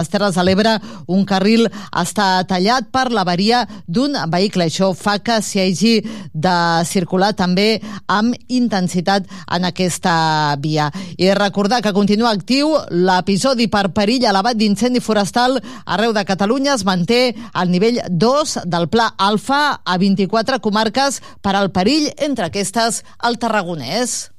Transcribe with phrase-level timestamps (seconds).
[0.00, 0.72] les Terres de l'Ebre,
[1.12, 1.66] un carril
[1.96, 4.66] està tallat per l'avaria d'un vehicle.
[4.70, 5.94] Això fa que s'hi hagi
[6.32, 6.56] de
[6.88, 10.88] circular també amb intensitat en aquesta via.
[11.20, 16.74] I recordar que continua actiu l'episodi per perill elevat d'incendi forestal arreu de Catalunya.
[16.74, 22.48] Es manté al nivell 2 del Pla Alfa a 24 comarques per al perill, entre
[22.48, 24.30] aquestes el Tarragonès.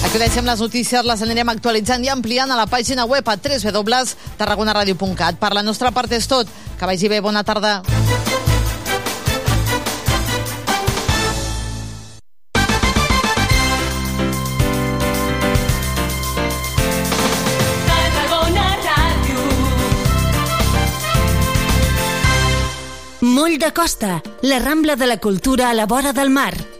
[0.00, 5.38] Actualitzem les notícies, les anirem actualitzant i ampliant a la pàgina web a www.tarragonaradio.cat.
[5.38, 6.48] Per la nostra part és tot.
[6.80, 7.82] Que vagi bé, bona tarda.
[23.20, 26.79] Moll de Costa, la Rambla de la Cultura a la vora del mar.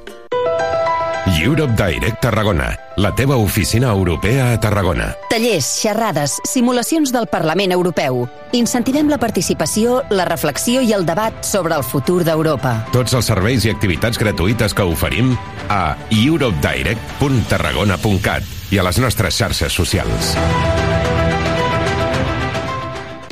[1.41, 5.15] Europe Direct Tarragona, la teva oficina europea a Tarragona.
[5.29, 8.29] Tallers, xerrades, simulacions del Parlament Europeu.
[8.53, 12.85] Incentivem la participació, la reflexió i el debat sobre el futur d'Europa.
[12.93, 15.37] Tots els serveis i activitats gratuïtes que oferim
[15.69, 20.37] a europedirect.tarragona.cat i a les nostres xarxes socials.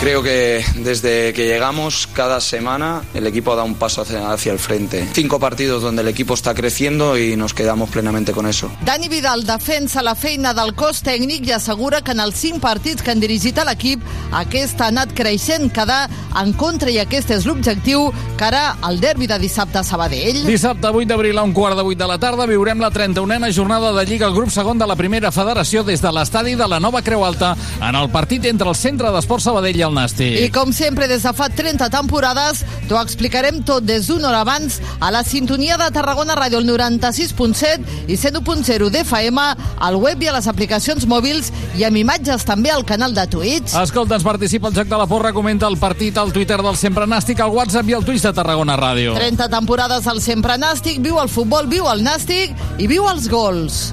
[0.00, 4.58] Creo que desde que llegamos, cada semana el equipo da un paso hacia, hacia el
[4.58, 5.06] frente.
[5.12, 8.70] Cinco partidos donde el equipo está creciendo y nos quedamos plenamente con eso.
[8.82, 13.04] Dani Vidal defensa la feina del cos tècnic i assegura que en els cinc partits
[13.04, 14.00] que han dirigit a l'equip
[14.32, 16.08] aquest ha anat creixent, quedar
[16.40, 18.08] en contra i aquest és l'objectiu
[18.40, 20.46] cara al derbi de dissabte a Sabadell.
[20.48, 23.92] Dissabte 8 d'abril a un quart de 8 de la tarda viurem la 31a jornada
[23.92, 27.04] de Lliga al grup segon de la primera federació des de l'estadi de la Nova
[27.04, 30.36] Creu Alta en el partit entre el Centre d'Esport Sabadell i el Nàstic.
[30.46, 34.80] I com sempre, des de fa 30 temporades, t'ho explicarem tot des d'una hora abans
[35.00, 39.44] a la sintonia de Tarragona Ràdio, el 96.7 i 101.0 d'FM,
[39.80, 43.74] al web i a les aplicacions mòbils i amb imatges també al canal de Twitch.
[43.80, 47.06] Escolta, ens participa el Joc de la Porra, comenta el partit al Twitter del Sempre
[47.10, 49.14] Nàstic, al WhatsApp i al Twitch de Tarragona Ràdio.
[49.18, 53.90] 30 temporades al Sempre Nàstic, viu el futbol, viu el Nàstic i viu els gols.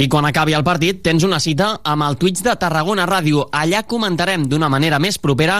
[0.00, 3.42] I quan acabi el partit tens una cita amb el Twitch de Tarragona Ràdio.
[3.52, 5.58] Allà comentarem d'una manera més propera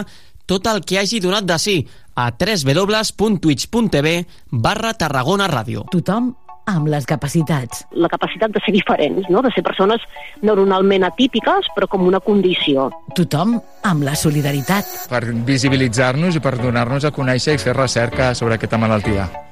[0.48, 1.74] tot el que hagi donat de sí
[2.16, 4.14] a www.twitch.tv
[4.64, 5.84] barra Tarragona Ràdio.
[5.92, 6.30] Tothom
[6.72, 7.84] amb les capacitats.
[7.92, 9.44] La capacitat de ser diferents, no?
[9.44, 10.00] de ser persones
[10.40, 12.88] neuronalment atípiques, però com una condició.
[13.20, 13.58] Tothom
[13.92, 14.88] amb la solidaritat.
[15.12, 15.22] Per
[15.52, 19.28] visibilitzar-nos i per donar-nos a conèixer i fer recerca sobre aquesta malaltia.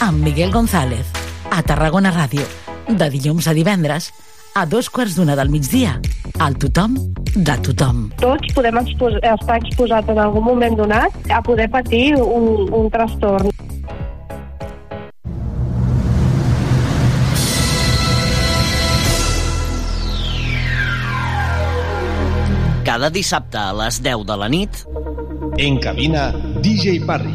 [0.00, 1.06] amb Miguel González.
[1.50, 2.44] A Tarragona Ràdio.
[2.88, 4.12] De dilluns a divendres
[4.54, 5.98] a dos quarts d'una del migdia.
[6.38, 6.96] Al tothom
[7.34, 8.08] de tothom.
[8.22, 13.50] Tots podem expos estar exposats en algun moment donat a poder patir un, un trastorn.
[22.88, 24.84] Cada dissabte a les 10 de la nit...
[25.58, 26.30] En cabina,
[26.62, 27.34] DJ Parry.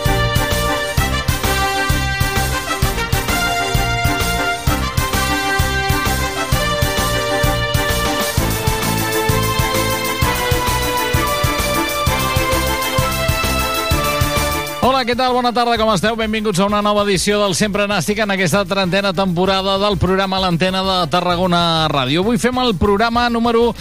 [15.01, 15.31] Hola, què tal?
[15.33, 16.13] Bona tarda, com esteu?
[16.13, 20.83] Benvinguts a una nova edició del Sempre Nàstic en aquesta trentena temporada del programa L'Antena
[20.85, 22.21] de Tarragona Ràdio.
[22.21, 23.71] Avui fem el programa número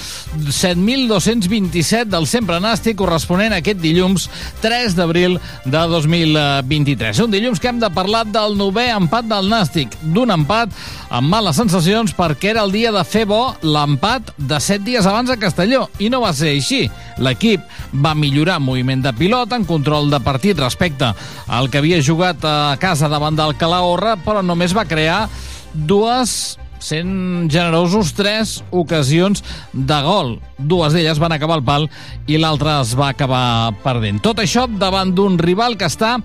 [0.49, 4.31] 7227 del Sempre Nàstic, corresponent a aquest dilluns
[4.65, 5.37] 3 d'abril
[5.67, 7.21] de 2023.
[7.27, 10.73] Un dilluns que hem de parlar del novè empat del Nàstic, d'un empat
[11.13, 15.29] amb males sensacions perquè era el dia de fer bo l'empat de 7 dies abans
[15.29, 16.87] a Castelló, i no va ser així.
[17.21, 17.61] L'equip
[17.93, 21.10] va millorar en moviment de pilota, en control de partit respecte
[21.47, 25.27] al que havia jugat a casa davant del Calahorra, però només va crear
[25.75, 30.39] dues sent generosos tres ocasions de gol.
[30.59, 31.89] Dues d'elles van acabar al pal
[32.27, 34.23] i l'altra es va acabar perdent.
[34.25, 36.17] Tot això davant d'un rival que està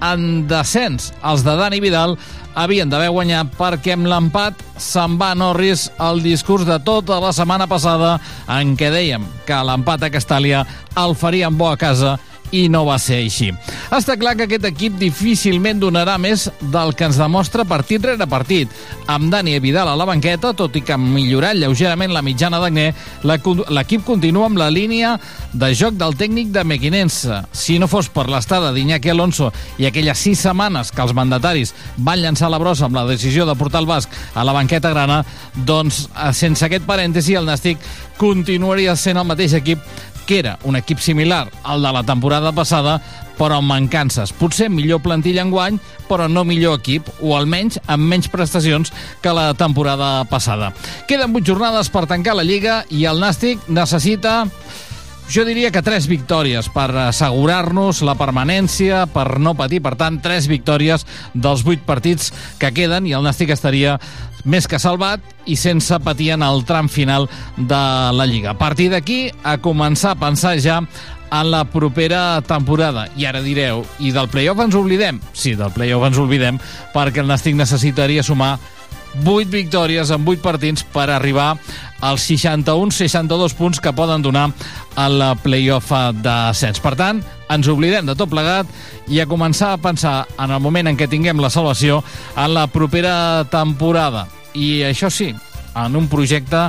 [0.00, 1.12] en descens.
[1.26, 2.16] Els de Dani Vidal
[2.58, 7.68] havien d'haver guanyat perquè amb l'empat se'n va Norris el discurs de tota la setmana
[7.70, 8.16] passada
[8.50, 10.64] en què dèiem que l'empat a Castàlia
[10.98, 12.16] el farien bo a casa
[12.52, 13.50] i no va ser així.
[13.94, 18.72] Està clar que aquest equip difícilment donarà més del que ens demostra partit rere partit.
[19.08, 22.90] Amb Dani Vidal a la banqueta, tot i que ha millorat lleugerament la mitjana d'Agné,
[23.24, 25.16] l'equip continua amb la línia
[25.52, 27.42] de joc del tècnic de Mequinense.
[27.52, 32.20] Si no fos per l'estada d'Iñaki Alonso i aquelles sis setmanes que els mandataris van
[32.22, 35.22] llançar la brossa amb la decisió de portar el basc a la banqueta grana,
[35.54, 37.80] doncs eh, sense aquest parèntesi el Nàstic
[38.18, 39.82] continuaria sent el mateix equip
[40.28, 42.98] que era un equip similar al de la temporada passada,
[43.38, 44.34] però amb mancances.
[44.36, 48.92] Potser millor plantilla enguany, però no millor equip, o almenys amb menys prestacions
[49.24, 50.74] que la temporada passada.
[51.08, 54.42] Queden vuit jornades per tancar la Lliga i el Nàstic necessita
[55.28, 60.48] jo diria que tres victòries per assegurar-nos la permanència, per no patir, per tant, tres
[60.48, 61.04] victòries
[61.34, 63.98] dels vuit partits que queden i el Nàstic estaria
[64.48, 67.28] més que salvat i sense patir en el tram final
[67.58, 67.82] de
[68.16, 68.54] la Lliga.
[68.56, 70.80] A partir d'aquí, a començar a pensar ja
[71.28, 73.08] en la propera temporada.
[73.20, 75.20] I ara direu, i del playoff ens oblidem?
[75.36, 76.56] Sí, del playoff ens oblidem,
[76.94, 78.56] perquè el Nàstic necessitaria sumar
[79.24, 81.56] 8 victòries en 8 partits per arribar
[82.00, 84.50] als 61-62 punts que poden donar
[84.96, 85.90] al playoff
[86.22, 86.78] d'ascens.
[86.80, 88.66] Per tant, ens oblidem de tot plegat
[89.08, 92.02] i a començar a pensar en el moment en què tinguem la salvació
[92.36, 94.26] en la propera temporada.
[94.54, 95.32] I això sí,
[95.74, 96.68] en un projecte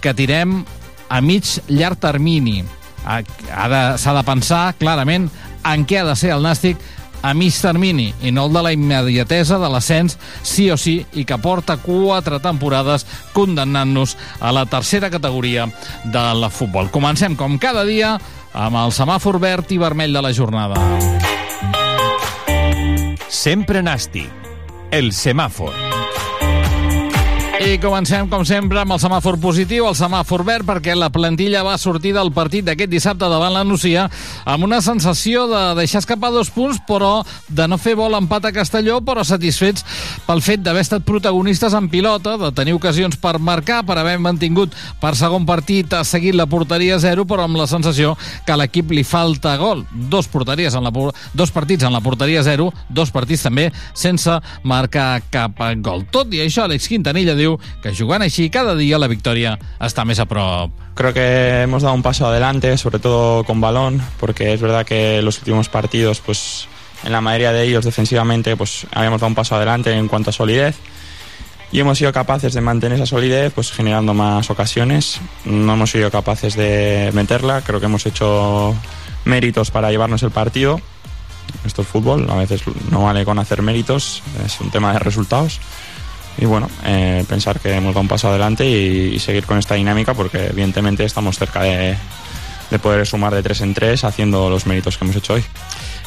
[0.00, 0.62] que tirem
[1.10, 2.64] a mig llarg termini.
[3.04, 3.22] Ha
[3.68, 5.30] de- S'ha de pensar clarament
[5.64, 6.76] en què ha de ser el Nàstic
[7.22, 11.24] a mig termini i no el de la immediatesa de l'ascens sí o sí i
[11.24, 15.68] que porta quatre temporades condemnant-nos a la tercera categoria
[16.04, 16.90] del futbol.
[16.90, 18.16] Comencem com cada dia
[18.52, 20.80] amb el semàfor verd i vermell de la jornada.
[23.30, 24.28] Sempre Nàstic,
[24.90, 26.09] el semàfor.
[27.60, 31.74] I comencem, com sempre, amb el semàfor positiu, el semàfor verd, perquè la plantilla va
[31.76, 34.06] sortir del partit d'aquest dissabte davant la Nucia
[34.48, 37.18] amb una sensació de deixar escapar dos punts, però
[37.52, 39.84] de no fer bo l'empat a Castelló, però satisfets
[40.24, 44.72] pel fet d'haver estat protagonistes en pilota, de tenir ocasions per marcar, per haver mantingut
[45.02, 48.14] per segon partit ha seguit la porteria a zero, però amb la sensació
[48.46, 49.84] que a l'equip li falta gol.
[49.92, 50.94] Dos, porteries en la,
[51.36, 56.08] dos partits en la porteria a zero, dos partits també sense marcar cap gol.
[56.08, 57.49] Tot i això, Àlex Quintanilla diu
[57.82, 60.70] que jugant així cada dia la victòria està més a prop.
[60.94, 65.22] Creo que hemos dado un paso adelante, sobre todo con balón, porque es verdad que
[65.22, 66.68] los últimos partidos, pues
[67.02, 70.32] en la mayoría de ellos defensivamente, pues habíamos dado un paso adelante en cuanto a
[70.32, 70.76] solidez
[71.72, 75.20] y hemos sido capaces de mantener esa solidez, pues generando más ocasiones.
[75.44, 78.74] No hemos sido capaces de meterla, creo que hemos hecho
[79.24, 80.80] méritos para llevarnos el partido.
[81.64, 85.60] Esto es fútbol, a veces no vale con hacer méritos, es un tema de resultados.
[86.38, 89.74] Y bueno, eh, pensar que hemos dado un paso adelante y, y seguir con esta
[89.74, 91.96] dinámica porque evidentemente estamos cerca de,
[92.70, 95.44] de poder sumar de tres en tres haciendo los méritos que hemos hecho hoy.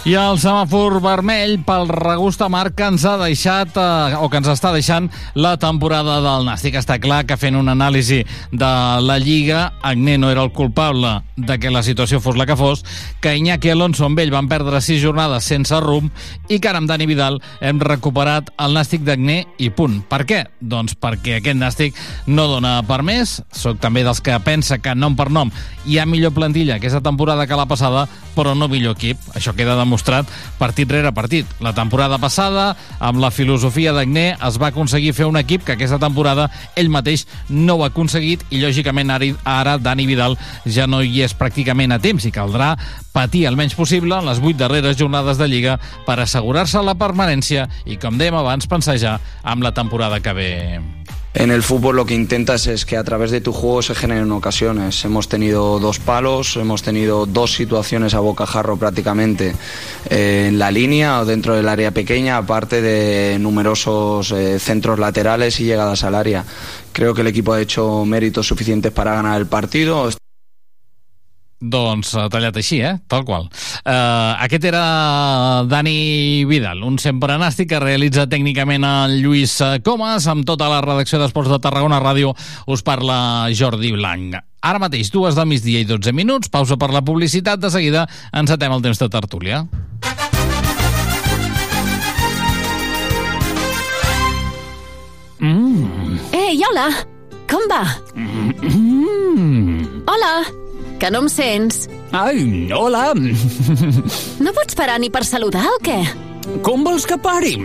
[0.04, 4.50] I el semàfor vermell pel regust amarg que ens ha deixat, eh, o que ens
[4.52, 6.76] està deixant, la temporada del Nàstic.
[6.76, 8.18] Està clar que fent una anàlisi
[8.52, 12.58] de la Lliga, Agné no era el culpable de que la situació fos la que
[12.58, 12.84] fos,
[13.22, 16.12] que Iñaki Alonso amb ell van perdre sis jornades sense rumb
[16.50, 20.02] i que ara amb Dani Vidal hem recuperat el Nàstic d'Agné i punt.
[20.10, 20.42] Per què?
[20.60, 23.40] Doncs perquè aquest Nàstic no dona per més.
[23.56, 25.50] Soc també dels que pensa que nom per nom
[25.88, 29.32] hi ha millor plantilla aquesta temporada que la passada, però no millor equip.
[29.34, 29.93] Això queda demostrat
[30.60, 31.46] partit rere partit.
[31.60, 36.00] La temporada passada, amb la filosofia d'Agné, es va aconseguir fer un equip que aquesta
[36.02, 41.02] temporada ell mateix no ho ha aconseguit i, lògicament, ara, ara Dani Vidal ja no
[41.04, 42.74] hi és pràcticament a temps i caldrà
[43.14, 47.70] patir el menys possible en les vuit darreres jornades de Lliga per assegurar-se la permanència
[47.86, 50.54] i, com dèiem abans, pensejar amb la temporada que ve.
[51.36, 54.32] En el fútbol lo que intentas es que a través de tu juego se generen
[54.32, 55.04] ocasiones.
[55.04, 59.56] Hemos tenido dos palos, hemos tenido dos situaciones a bocajarro prácticamente
[60.12, 65.60] eh, en la línea o dentro del área pequeña, aparte de numerosos eh, centros laterales
[65.60, 66.46] y llegadas al área.
[66.92, 70.10] Creo que el equipo ha hecho méritos suficientes para ganar el partido.
[71.64, 72.98] Doncs uh, tallat així, eh?
[73.08, 73.48] Tal qual.
[73.88, 74.84] Uh, aquest era
[75.70, 79.56] Dani Vidal, un sempre nàstic que realitza tècnicament el Lluís
[79.86, 82.34] Comas, amb tota la redacció d'Esports de Tarragona Ràdio
[82.68, 84.42] us parla Jordi Blanc.
[84.64, 88.72] Ara mateix, dues del migdia i 12 minuts, pausa per la publicitat, de seguida encetem
[88.72, 89.64] el temps de tertúlia.
[95.44, 96.20] Mm.
[96.32, 96.90] Ei, hola!
[97.52, 97.84] Com va?
[98.16, 100.04] Mm.
[100.08, 100.63] Hola!
[101.04, 101.90] Que no em sents?
[102.16, 103.10] Ai, hola!
[104.44, 105.98] No pots parar ni per saludar o què?
[106.64, 107.58] Com vols que pari?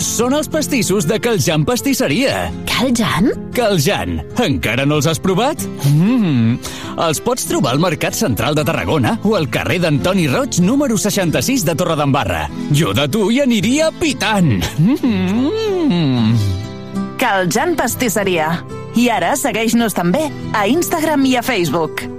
[0.00, 2.46] Són els pastissos de Caljan Pastisseria.
[2.70, 3.28] Caljan?
[3.52, 4.22] Caljan.
[4.40, 5.66] Encara no els has provat?
[5.92, 6.56] Mm.
[7.04, 11.68] Els pots trobar al Mercat Central de Tarragona o al carrer d'Antoni Roig, número 66
[11.68, 12.46] de Torredembarra.
[12.72, 14.64] Jo de tu hi aniria pitant.
[14.80, 16.32] Mm.
[17.20, 18.54] Caljan Pastisseria.
[18.96, 22.15] I ara segueix-nos també a Instagram i a Facebook.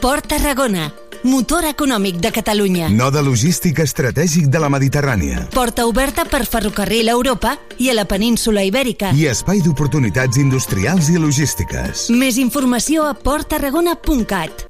[0.00, 0.92] Port Tarragona,
[1.24, 2.86] motor econòmic de Catalunya.
[2.88, 5.48] Node logístic estratègic de la Mediterrània.
[5.50, 9.10] Porta oberta per ferrocarril a Europa i a la península Ibèrica.
[9.10, 12.06] I espai d'oportunitats industrials i logístiques.
[12.14, 14.68] Més informació a porttarragona.cat.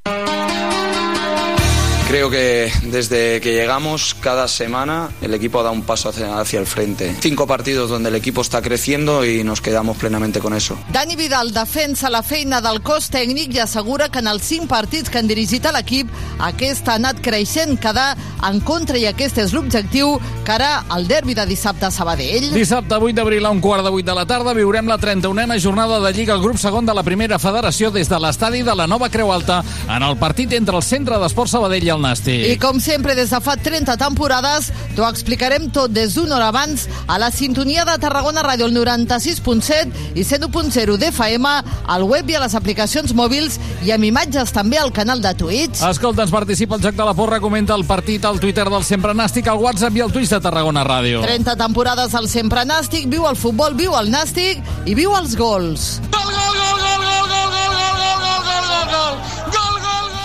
[2.08, 6.66] Creo que desde que llegamos cada semana el equipo da un paso hacia, hacia el
[6.66, 7.14] frente.
[7.20, 10.78] Cinco partidos donde el equipo está creciendo y nos quedamos plenamente con eso.
[10.90, 15.12] Dani Vidal defensa la feina del cos tècnic i assegura que en els cinc partits
[15.12, 16.08] que han dirigit a l'equip
[16.40, 18.16] aquest ha anat creixent, quedar
[18.48, 20.16] en contra i aquest és l'objectiu
[20.48, 22.48] cara al derbi de dissabte a Sabadell.
[22.56, 26.00] Dissabte 8 d'abril a un quart de 8 de la tarda viurem la 31a jornada
[26.00, 29.12] de Lliga al grup segon de la primera federació des de l'estadi de la Nova
[29.12, 32.46] Creu Alta en el partit entre el Centre d'Esport Sabadell i el Nàstic.
[32.52, 36.86] I com sempre, des de fa 30 temporades, t'ho explicarem tot des d'una hora abans
[37.06, 41.52] a la sintonia de Tarragona Ràdio, el 96.7 i 101.0 d'FM,
[41.86, 45.82] al web i a les aplicacions mòbils i amb imatges també al canal de Twitch.
[45.88, 49.14] Escolta, ens participa el Joc de la Porra, comenta el partit al Twitter del Sempre
[49.14, 51.22] Nàstic, al WhatsApp i al Twitch de Tarragona Ràdio.
[51.26, 55.98] 30 temporades al Sempre Nàstic, viu el futbol, viu el Nàstic i viu els gols.
[56.08, 56.47] Gol, gol, gol, gol,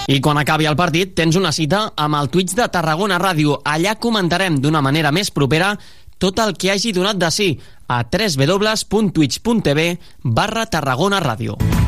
[0.08, 3.62] I quan acabi el partit tens una cita amb el Twitch de Tarragona Ràdio.
[3.64, 5.78] Allà comentarem d'una manera més propera
[6.20, 7.48] tot el que hagi donat de sí
[7.88, 9.88] a www.twitch.tv
[10.24, 11.83] barra Tarragona Ràdio.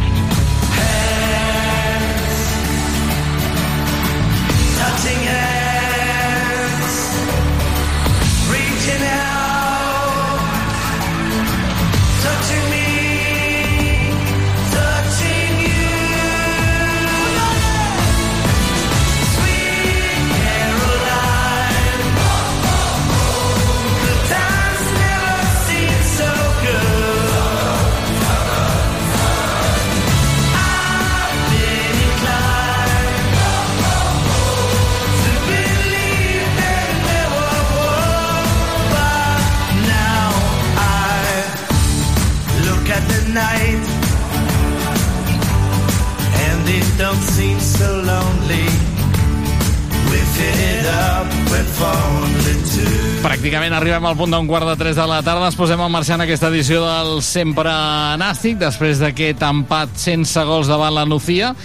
[47.78, 48.66] So lonely.
[53.26, 55.48] Pràcticament arribem al punt d'un quart de tres de la tarda.
[55.50, 57.72] Ens posem a marxar en aquesta edició del Sempre
[58.22, 61.56] Nàstic, després d'aquest empat sense gols davant la Nucía.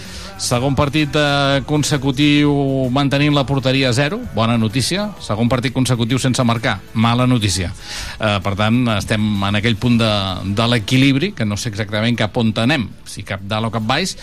[0.41, 2.49] Segon partit eh, consecutiu
[2.89, 5.11] mantenint la porteria a zero, bona notícia.
[5.21, 7.69] Segon partit consecutiu sense marcar, mala notícia.
[8.17, 10.13] Eh, per tant, estem en aquell punt de,
[10.57, 14.17] de l'equilibri, que no sé exactament cap on anem, si cap dalt o cap baix.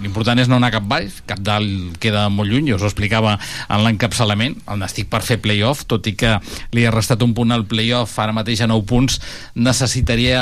[0.00, 3.36] L'important és no anar cap baix, cap dalt queda molt lluny, jo us ho explicava
[3.68, 6.32] en l'encapçalament, el Nàstic per fer playoff, tot i que
[6.72, 9.20] li ha restat un punt al playoff, ara mateix a 9 punts,
[9.52, 10.40] necessitaria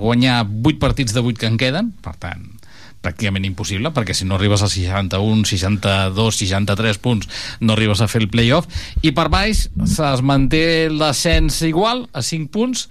[0.00, 2.48] guanyar 8 partits de 8 que en queden, per tant,
[3.02, 8.22] pràcticament impossible, perquè si no arribes a 61, 62, 63 punts, no arribes a fer
[8.24, 8.70] el playoff,
[9.02, 12.88] i per baix es manté l'ascens igual, a 5 punts,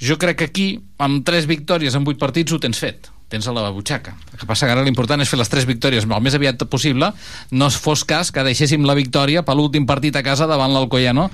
[0.00, 0.68] jo crec que aquí,
[1.02, 4.16] amb 3 victòries en 8 partits, ho tens fet tens a la butxaca.
[4.32, 7.12] El que passa que ara l'important és fer les tres victòries el més aviat possible,
[7.54, 11.28] no es fos cas que deixéssim la victòria per l'últim partit a casa davant l'Alcoyano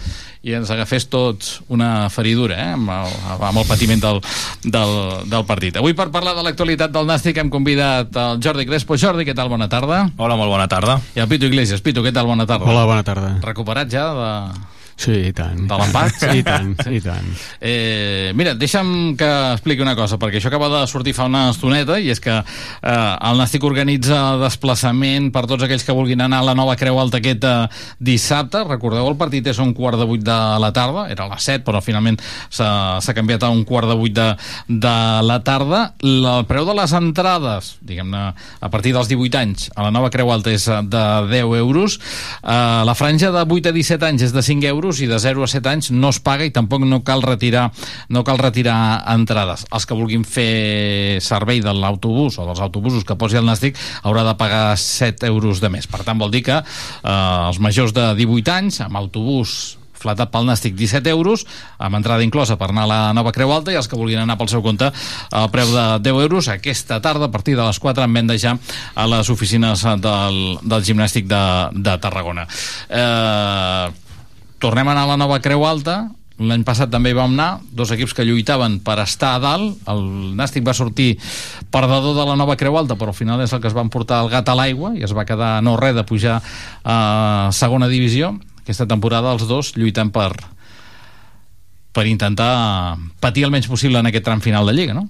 [0.46, 3.16] i ens agafés tots una feridura eh, amb, el,
[3.48, 4.20] amb el patiment del,
[4.62, 4.94] del,
[5.32, 5.80] del partit.
[5.80, 9.00] Avui per parlar de l'actualitat del Nàstic hem convidat el Jordi Crespo.
[9.00, 9.50] Jordi, què tal?
[9.50, 10.04] Bona tarda.
[10.20, 11.00] Hola, molt bona tarda.
[11.16, 11.82] I el Pitu Iglesias.
[11.82, 12.28] Pitu, què tal?
[12.28, 12.68] Bona tarda.
[12.68, 13.36] Hola, bona tarda.
[13.46, 14.30] Recuperat ja de
[14.96, 15.66] Sí, i tant.
[15.68, 16.22] De l'empat?
[16.32, 17.26] I tant, i tant.
[17.60, 21.98] Eh, mira, deixa'm que expliqui una cosa, perquè això acaba de sortir fa una estoneta,
[22.00, 22.94] i és que eh,
[23.28, 27.20] el Nàstic organitza desplaçament per tots aquells que vulguin anar a la nova Creu Alta
[27.20, 27.54] aquest eh,
[28.00, 28.64] dissabte.
[28.64, 31.64] Recordeu, el partit és un quart de vuit de la tarda, era a les set,
[31.66, 32.16] però finalment
[32.48, 34.30] s'ha canviat a un quart de vuit de,
[34.66, 34.96] de
[35.28, 35.82] la tarda.
[36.00, 40.32] El preu de les entrades, diguem-ne, a partir dels 18 anys, a la nova Creu
[40.32, 42.00] Alta és de 10 euros.
[42.40, 45.18] Eh, la franja de 8 a 17 anys és de 5 euros, euros i de
[45.18, 47.70] 0 a 7 anys no es paga i tampoc no cal retirar
[48.08, 49.66] no cal retirar entrades.
[49.74, 54.22] Els que vulguin fer servei de l'autobús o dels autobusos que posi el Nàstic haurà
[54.26, 55.90] de pagar 7 euros de més.
[55.90, 60.46] Per tant, vol dir que eh, els majors de 18 anys amb autobús flatat pel
[60.46, 61.46] Nàstic 17 euros,
[61.82, 64.36] amb entrada inclosa per anar a la nova Creu Alta i els que vulguin anar
[64.38, 64.92] pel seu compte
[65.32, 68.54] al preu de 10 euros aquesta tarda a partir de les 4 en venda ja
[68.94, 72.46] a les oficines del, del gimnàstic de, de Tarragona.
[72.92, 74.05] Eh,
[74.66, 76.08] tornem a anar a la nova Creu Alta.
[76.42, 77.60] L'any passat també hi vam anar.
[77.70, 79.78] Dos equips que lluitaven per estar a dalt.
[79.88, 80.02] El
[80.36, 81.14] Nàstic va sortir
[81.70, 84.24] perdedor de la nova Creu Alta però al final és el que es van portar
[84.24, 86.40] el gat a l'aigua i es va quedar no res de pujar
[86.82, 86.96] a
[87.54, 88.34] segona divisió.
[88.64, 90.32] Aquesta temporada els dos lluitant per
[91.96, 95.06] per intentar patir el menys possible en aquest tram final de Lliga, no?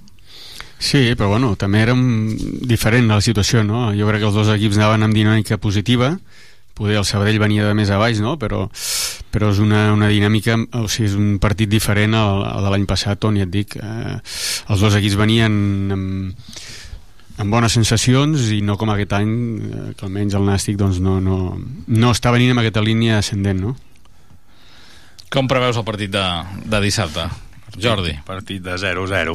[0.78, 3.88] Sí, però bueno, també era diferent la situació, no?
[3.96, 6.12] Jo crec que els dos equips anaven amb dinàmica positiva,
[6.76, 8.36] poder el Sabadell venia de més a baix, no?
[8.40, 8.66] però,
[9.32, 12.84] però és una, una dinàmica, o sigui, és un partit diferent al, al de l'any
[12.88, 14.18] passat, on ja et dic, eh,
[14.68, 15.56] els dos equips venien
[15.96, 16.52] amb,
[17.40, 21.18] amb bones sensacions i no com aquest any, eh, que almenys el Nàstic doncs, no,
[21.24, 21.56] no,
[21.88, 23.74] no està venint amb aquesta línia ascendent, no?
[25.32, 26.24] Com preveus el partit de,
[26.68, 27.26] de dissabte,
[27.82, 28.14] Jordi?
[28.28, 29.34] Partit de 0-0.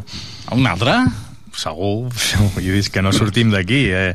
[0.55, 0.95] Un altre?
[1.57, 2.09] Segur,
[2.55, 4.13] vull dir que no sortim d'aquí, eh?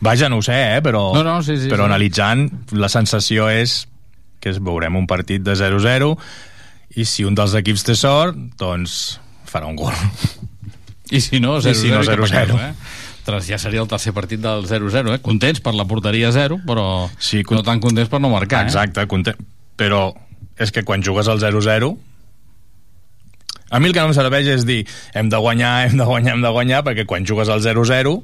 [0.00, 0.80] Vaja, no ho sé, eh?
[0.84, 1.90] però, no, no, sí, sí, però sí.
[1.90, 3.86] analitzant la sensació és
[4.40, 6.12] que es veurem un partit de 0-0
[7.00, 9.16] i si un dels equips té sort doncs
[9.48, 9.94] farà un gol
[11.16, 12.60] i si no 0-0 si no, 0 -0.
[12.60, 12.72] eh?
[13.26, 15.20] Ostres, ja seria el tercer partit del 0-0 eh?
[15.24, 19.06] contents per la porteria 0 però sí, no tan contents per no marcar exacte, eh?
[19.10, 19.40] content...
[19.76, 20.12] però
[20.56, 21.96] és que quan jugues al 0-0
[23.70, 26.36] a mi el que no em serveix és dir hem de guanyar, hem de guanyar,
[26.36, 28.22] hem de guanyar perquè quan jugues al 0-0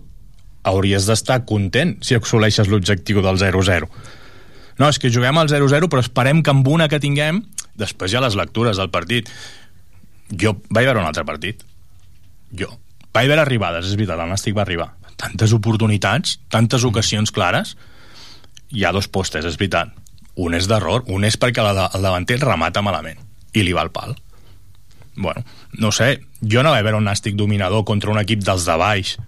[0.69, 3.89] hauries d'estar content si assoleixes l'objectiu del 0-0.
[4.79, 7.43] No, és que juguem al 0-0, però esperem que amb una que tinguem,
[7.79, 9.29] després hi ha les lectures del partit.
[10.33, 11.63] Jo vaig veure un altre partit.
[12.57, 12.71] Jo.
[13.13, 14.93] Vaig veure arribades, és veritat, el Nàstic va arribar.
[15.21, 17.77] Tantes oportunitats, tantes ocasions clares,
[18.73, 19.93] hi ha dos postes, és veritat.
[20.41, 23.21] Un és d'error, un és perquè el davanter remata malament
[23.53, 24.17] i li va al pal.
[25.15, 25.45] Bueno,
[25.77, 29.19] no sé, jo no vaig veure un Nàstic dominador contra un equip dels de baix,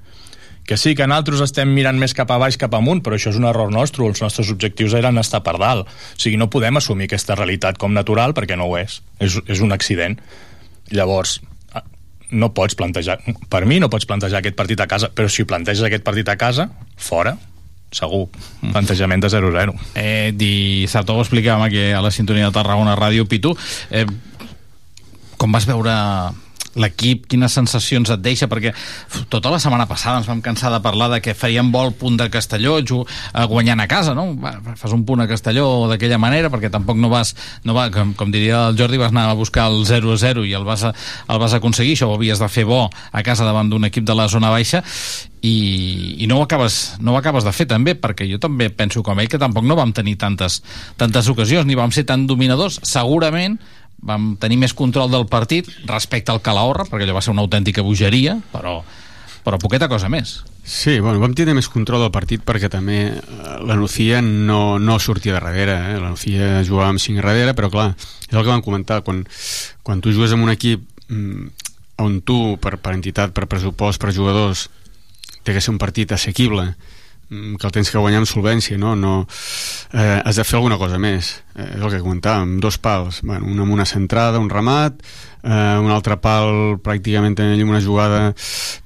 [0.64, 3.38] que sí, que nosaltres estem mirant més cap a baix, cap amunt, però això és
[3.40, 5.88] un error nostre, els nostres objectius eren estar per dalt.
[5.88, 9.64] O sigui, no podem assumir aquesta realitat com natural perquè no ho és, és, és
[9.64, 10.16] un accident.
[10.94, 11.38] Llavors,
[12.35, 13.18] no pots plantejar,
[13.53, 16.38] per mi no pots plantejar aquest partit a casa, però si planteges aquest partit a
[16.40, 17.37] casa, fora,
[17.94, 18.27] segur,
[18.72, 19.74] plantejament de 0-0.
[20.00, 23.55] Eh, dissabte ho explicàvem aquí a la sintonia de Tarragona Ràdio Pitu,
[23.90, 24.07] eh,
[25.37, 25.94] com vas veure
[26.81, 28.75] l'equip, quines sensacions et deixa, perquè
[29.33, 32.29] tota la setmana passada ens vam cansar de parlar de que faríem vol punt de
[32.33, 34.33] Castelló eh, guanyant a casa, no?
[34.77, 37.35] Fas un punt a Castelló d'aquella manera, perquè tampoc no vas,
[37.65, 40.65] no va, com, com diria el Jordi, vas anar a buscar el 0-0 i el
[40.65, 40.95] vas, a,
[41.29, 44.17] el vas aconseguir, això ho havies de fer bo a casa davant d'un equip de
[44.19, 44.83] la zona baixa
[45.45, 49.03] i, i no, ho acabes, no ho acabes de fer també, perquè jo també penso
[49.05, 50.63] com ell que tampoc no vam tenir tantes,
[50.97, 53.59] tantes ocasions, ni vam ser tan dominadors, segurament
[54.05, 57.83] vam tenir més control del partit respecte al Calahorra, perquè allò va ser una autèntica
[57.83, 58.83] bogeria, però
[59.45, 60.38] però poqueta cosa més.
[60.64, 63.19] Sí, bueno, vam tindre més control del partit perquè també eh,
[63.69, 65.99] la Nucía no, no sortia de darrere, eh?
[66.01, 67.90] la Nucía jugava amb 5 darrere, però clar,
[68.25, 69.21] és el que vam comentar, quan,
[69.85, 71.69] quan tu jugues amb un equip mm,
[72.01, 74.71] on tu, per, per entitat, per pressupost, per jugadors,
[75.45, 76.71] té que ser un partit assequible,
[77.59, 78.94] que el tens que guanyar amb solvència, no?
[78.97, 79.14] no
[79.92, 81.35] eh, has de fer alguna cosa més.
[81.55, 85.03] Eh, és el que comentàvem, dos pals, bueno, un amb una centrada, un ramat,
[85.42, 88.33] eh, un altre pal pràcticament tenint una jugada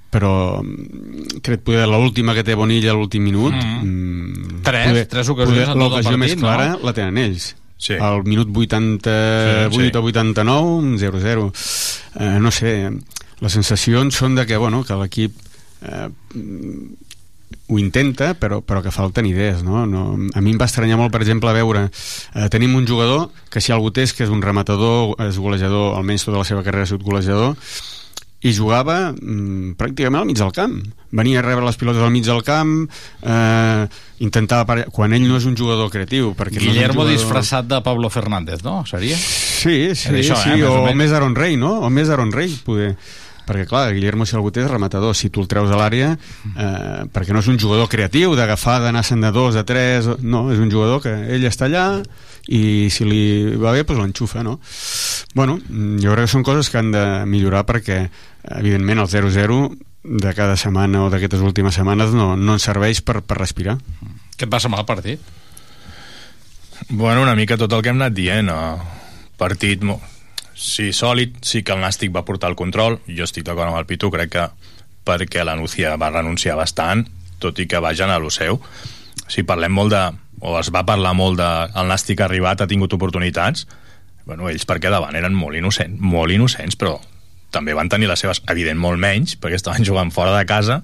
[0.09, 4.63] però mm, tret poder l'última que té Bonilla a l'últim minut mm.
[4.65, 6.85] Tres, tres ocasions en tot el l'ocasió partit, més clara no?
[6.89, 7.95] la tenen ells Sí.
[7.95, 9.91] al minut 88 Sí, sí.
[9.95, 11.45] o 89 0-0
[12.19, 12.73] eh, no sé
[13.39, 15.37] les sensacions són de que, bueno, que l'equip
[15.87, 16.09] eh,
[17.69, 19.85] ho intenta, però, però que falten idees, no?
[19.87, 20.05] no?
[20.33, 21.89] A mi em va estranyar molt, per exemple, veure...
[22.33, 25.93] Eh, tenim un jugador que si algú té és que és un rematador, és golejador,
[25.99, 27.57] almenys tota la seva carrera ha sigut golejador,
[28.39, 30.79] i jugava mm, pràcticament al mig del camp.
[31.19, 32.75] Venia a rebre les pilotes al mig del camp,
[33.21, 34.65] eh, intentava...
[34.69, 34.89] Pare...
[34.95, 37.17] Quan ell no és un jugador creatiu, perquè Guillermo no jugador...
[37.17, 38.81] disfressat de Pablo Fernández, no?
[38.87, 39.19] Seria?
[39.19, 41.81] Sí, sí, això, sí, eh, més o o, més Aaron Rey, no?
[41.83, 42.95] O més Aaron Rey, poder...
[43.49, 45.15] Perquè, clar, Guillermo si algú té és rematador.
[45.17, 49.25] Si tu el treus a l'àrea, eh, perquè no és un jugador creatiu, d'agafar, d'anar-se'n
[49.25, 50.09] de dos, de tres...
[50.21, 51.87] No, és un jugador que ell està allà
[52.49, 54.59] i si li va bé, doncs l'enxufa, no?
[55.37, 55.59] Bueno,
[56.01, 58.03] jo crec que són coses que han de millorar perquè,
[58.61, 59.59] evidentment, el 0-0
[60.09, 63.75] de cada setmana o d'aquestes últimes setmanes no, no ens serveix per, per respirar.
[64.39, 65.21] Què et passa amb el partit?
[66.89, 68.49] Bueno, una mica tot el que hem anat dient.
[68.49, 68.79] Uh,
[69.37, 70.01] partit, mo-
[70.59, 73.87] sí, sòlid, sí que el Nàstic va portar el control, jo estic d'acord amb el
[73.87, 74.47] Pitu, crec que
[75.09, 77.07] perquè la Nucia va renunciar bastant,
[77.39, 78.59] tot i que vagen a lo seu.
[79.31, 80.03] Si parlem molt de,
[80.43, 83.69] o es va parlar molt de el Nàstic ha arribat, ha tingut oportunitats,
[84.27, 86.99] bueno, ells perquè davant eren molt innocents, molt innocents, però
[87.55, 90.83] també van tenir les seves, evident, molt menys, perquè estaven jugant fora de casa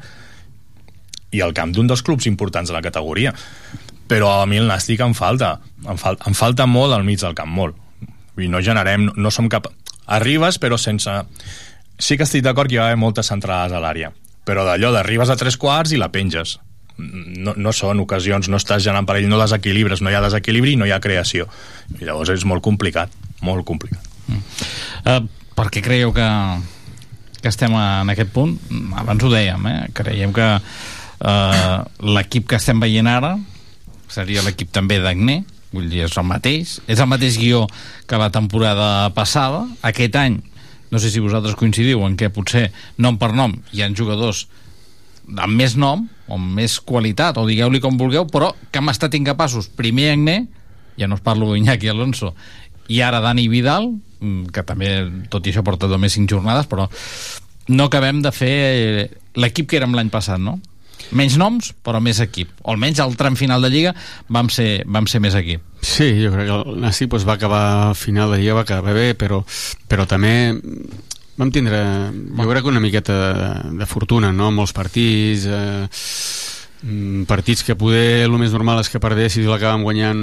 [1.35, 3.35] i al camp d'un dels clubs importants de la categoria.
[4.09, 7.37] Però a mi el Nàstic em falta, em, fal em falta molt al mig del
[7.37, 7.77] camp, molt.
[8.35, 9.71] Vull dir, no generem, no, no som cap...
[10.07, 11.13] Arribes, però sense...
[11.95, 14.11] Sí que estic d'acord que hi va haver moltes centrades a l'àrea,
[14.45, 16.59] però d'allò d'arribes a tres quarts i la penges.
[16.99, 20.75] No, no són ocasions, no estàs generant per ell, no desequilibres, no hi ha desequilibri
[20.75, 21.47] i no hi ha creació.
[21.95, 23.15] I llavors és molt complicat,
[23.47, 24.11] molt complicat.
[25.05, 25.23] Uh,
[25.55, 26.29] per què creieu que,
[27.41, 28.57] que estem en aquest punt?
[28.99, 29.81] Abans ho dèiem, eh?
[29.95, 31.79] creiem que uh,
[32.19, 33.37] l'equip que estem veient ara
[34.11, 35.43] seria l'equip també d'Agné,
[35.75, 37.65] vull dir, és el mateix, és el mateix guió
[38.09, 39.65] que la temporada passada.
[39.83, 40.39] Aquest any,
[40.91, 42.69] no sé si vosaltres coincidiu en què potser,
[43.03, 44.47] nom per nom, hi ha jugadors
[45.35, 49.17] amb més nom, o amb més qualitat, o digueu-li com vulgueu, però que hem estat
[49.17, 50.37] incapaços, primer Agné,
[51.01, 52.35] ja no us parlo d'Iñaki Alonso,
[52.93, 53.89] i ara Dani Vidal,
[54.21, 54.93] mm, que també,
[55.33, 56.89] tot i això, porta només 5 jornades, però
[57.69, 59.09] no acabem de fer eh,
[59.41, 60.59] l'equip que érem l'any passat, no?
[61.13, 62.51] Menys noms, però més equip.
[62.63, 63.95] O almenys al tram final de Lliga
[64.33, 65.63] vam ser, vam ser més equip.
[65.85, 68.95] Sí, jo crec que el Nàstic doncs, va acabar al final de Lliga, va acabar
[68.97, 69.43] bé, però,
[69.91, 70.35] però també
[71.37, 71.83] vam tindre,
[72.39, 74.51] jo crec que una miqueta de, de fortuna, no?
[74.55, 75.89] Molts partits, eh,
[77.27, 80.19] partits que poder el més normal és que perdessis i l'acabàvem guanyant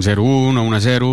[0.00, 1.08] 0-1 o 1-0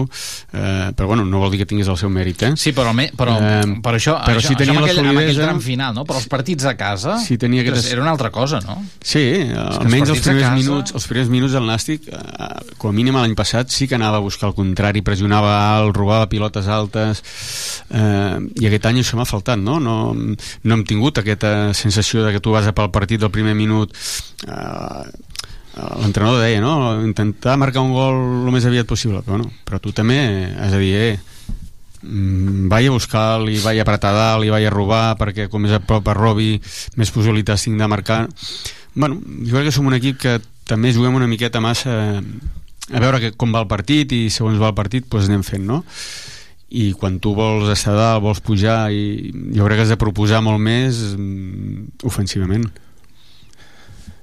[0.53, 2.51] eh, però bueno, no vol dir que tinguis el seu mèrit eh?
[2.55, 5.09] Sí, però, me, però, Eh, per això, però això, si tenia això amb, aquell, amb
[5.19, 6.05] aquell solidesa- tram final, no?
[6.07, 8.77] però els partits a casa Si tenia aquestes- era una altra cosa, no?
[9.03, 9.25] Sí,
[9.57, 13.69] almenys els primers, minuts, els primers minuts del Nàstic, eh, com a mínim l'any passat,
[13.69, 17.23] sí que anava a buscar el contrari, pressionava alt, robava pilotes altes,
[17.91, 19.79] eh, i aquest any això m'ha faltat, no?
[19.79, 20.13] no?
[20.15, 23.91] No hem tingut aquesta sensació de que tu vas a pel partit del primer minut
[24.47, 24.75] eh,
[25.77, 26.97] l'entrenador deia, no?
[27.05, 30.19] Intentar marcar un gol el més aviat possible, però, bueno, però tu també
[30.57, 31.19] has de dir, eh,
[32.01, 35.61] mm, vaig a buscar li vaig a apretar dalt, li vaig a robar perquè com
[35.61, 36.55] més a prop a robi
[36.95, 38.27] més possibilitats tinc de marcar
[38.95, 42.17] bueno, jo crec que som un equip que també juguem una miqueta massa
[42.87, 45.65] a veure que, com va el partit i segons va el partit doncs anem fent,
[45.67, 45.83] no?
[46.67, 50.41] i quan tu vols estar dalt, vols pujar i jo crec que has de proposar
[50.43, 52.67] molt més mm, ofensivament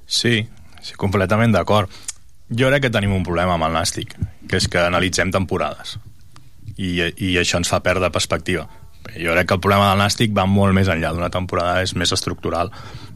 [0.05, 0.45] Sí,
[0.81, 1.89] sí, completament d'acord.
[2.49, 4.13] Jo crec que tenim un problema amb el Nàstic,
[4.49, 5.97] que és que analitzem temporades.
[6.77, 8.67] I, i això ens fa perdre perspectiva.
[9.15, 12.13] Jo crec que el problema del Nàstic va molt més enllà d'una temporada, és més
[12.13, 12.71] estructural.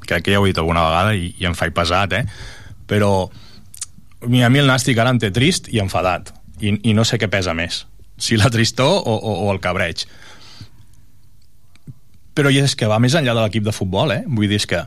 [0.06, 2.26] Crec que ja ho he dit alguna vegada i, i em faig pesat, eh?
[2.90, 6.34] Però a mi el Nàstic ara em té trist i enfadat.
[6.60, 7.86] I, i no sé què pesa més,
[8.20, 10.04] si la tristor o, o, o el cabreig.
[12.36, 14.24] Però és que va més enllà de l'equip de futbol, eh?
[14.28, 14.84] Vull dir, que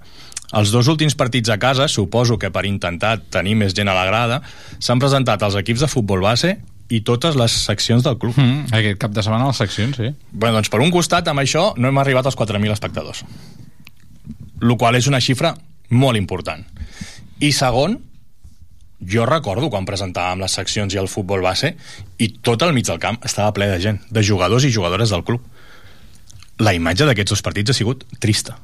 [0.52, 4.04] els dos últims partits a casa, suposo que per intentar tenir més gent a la
[4.08, 4.42] grada,
[4.78, 6.58] s'han presentat els equips de futbol base
[6.92, 8.36] i totes les seccions del club.
[8.36, 10.12] Mm, aquest cap de setmana les seccions, sí.
[10.30, 13.24] Bueno, doncs per un costat, amb això, no hem arribat als 4.000 espectadors.
[14.62, 15.56] el qual és una xifra
[15.90, 16.62] molt important.
[17.42, 17.96] I segon,
[19.02, 21.72] jo recordo quan presentàvem les seccions i el futbol base
[22.22, 25.24] i tot el mig del camp estava ple de gent, de jugadors i jugadores del
[25.26, 25.42] club.
[26.62, 28.54] La imatge d'aquests dos partits ha sigut trista.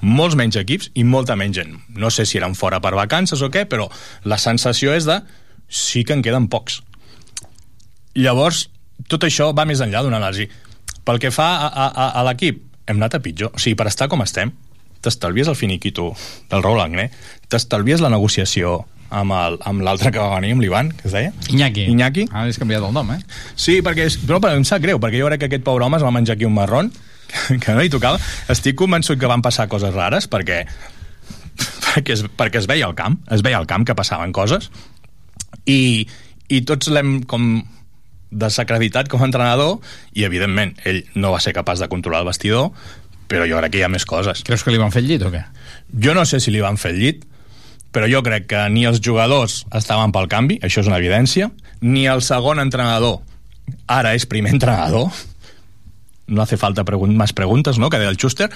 [0.00, 1.74] Molts menys equips i molta menys gent.
[1.98, 3.88] No sé si eren fora per vacances o què, però
[4.24, 5.20] la sensació és de
[5.68, 6.82] sí que en queden pocs.
[8.18, 8.68] Llavors,
[9.10, 10.48] tot això va més enllà d'una anàlisi.
[11.04, 13.52] Pel que fa a, a, a l'equip, hem anat a pitjor.
[13.54, 14.52] O sigui, per estar com estem,
[15.04, 16.12] t'estalvies el finiquito
[16.50, 17.10] del Raúl Agné,
[17.50, 21.32] t'estalvies la negociació amb l'altre que va venir, amb l'Ivan, que es deia?
[21.48, 21.86] Iñaki.
[21.88, 22.26] Iñaki.
[22.28, 23.20] Ara has canviat el nom, eh?
[23.56, 26.04] Sí, perquè és, però em sap greu, perquè jo crec que aquest pobre home es
[26.04, 26.92] va menjar aquí un marrón,
[27.62, 28.20] que no li tocava.
[28.52, 30.64] Estic convençut que van passar coses rares, perquè
[31.58, 34.70] perquè es, perquè es veia al camp, es veia al camp que passaven coses,
[35.66, 36.06] i,
[36.48, 37.50] i tots l'hem com
[38.28, 39.78] desacreditat com a entrenador,
[40.12, 42.70] i evidentment ell no va ser capaç de controlar el vestidor,
[43.28, 44.44] però jo crec que hi ha més coses.
[44.44, 45.42] Creus que li van fer el llit o què?
[46.04, 47.24] Jo no sé si li van fer el llit,
[47.92, 52.06] però jo crec que ni els jugadors estaven pel canvi, això és una evidència, ni
[52.08, 53.20] el segon entrenador
[53.88, 55.12] ara és primer entrenador,
[56.28, 58.50] no hace falta pregun més preguntes, no?, que deia el Schuster,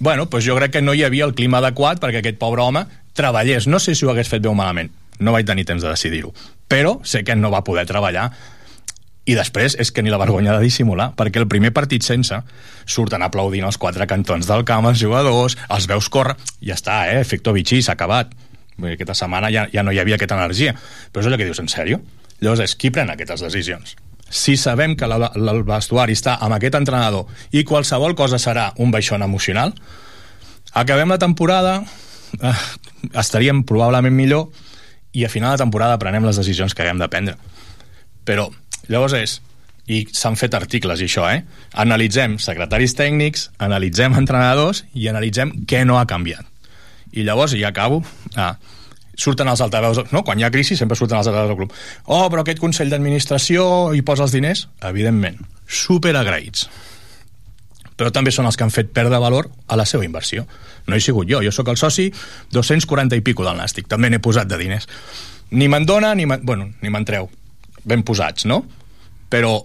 [0.00, 2.84] bueno, pues jo crec que no hi havia el clima adequat perquè aquest pobre home
[3.18, 3.66] treballés.
[3.66, 6.32] No sé si ho hagués fet bé o malament, no vaig tenir temps de decidir-ho,
[6.68, 8.30] però sé que no va poder treballar
[9.28, 12.38] i després és que ni la vergonya de dissimular, perquè el primer partit sense
[12.88, 17.20] surten aplaudint els quatre cantons del camp els jugadors, els veus córrer, ja està, eh,
[17.20, 18.32] efecto Vichy, s'ha acabat.
[18.78, 20.72] Vull dir, aquesta setmana ja, ja no hi havia aquesta energia.
[21.12, 22.00] Però és allò que dius, en sèrio?
[22.40, 23.98] Llavors és qui pren aquestes decisions?
[24.30, 28.92] Si sabem que la, el vestuari està amb aquest entrenador i qualsevol cosa serà un
[28.92, 29.72] baixón emocional,
[30.76, 31.82] acabem la temporada,
[32.42, 32.54] eh,
[33.14, 34.48] estaríem probablement millor
[35.12, 37.36] i a final de temporada prenem les decisions que haguem de prendre.
[38.28, 38.50] Però
[38.88, 39.38] llavors és
[39.88, 41.42] i s'han fet articles i això, eh?
[41.80, 46.44] Analitzem secretaris tècnics, analitzem entrenadors i analitzem què no ha canviat.
[47.16, 48.02] I llavors, ja acabo,
[48.36, 48.58] ah,
[49.18, 50.22] surten els altaveus, no?
[50.24, 51.74] Quan hi ha crisi sempre surten els altaveus del club.
[52.06, 54.68] Oh, però aquest Consell d'Administració hi posa els diners?
[54.86, 56.68] Evidentment, super agraïts.
[57.98, 60.46] Però també són els que han fet perdre valor a la seva inversió.
[60.86, 62.06] No he sigut jo, jo sóc el soci
[62.54, 64.86] 240 i pico del Nàstic, també n'he posat de diners.
[65.50, 66.44] Ni me'n dona, ni me'n...
[66.46, 67.26] Bueno, ni me'n treu.
[67.88, 68.62] Ben posats, no?
[69.28, 69.58] Però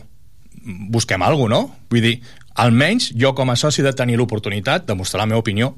[0.64, 1.88] busquem alguna cosa, no?
[1.94, 2.18] Vull dir,
[2.64, 5.74] almenys jo com a soci de tenir l'oportunitat de mostrar la meva opinió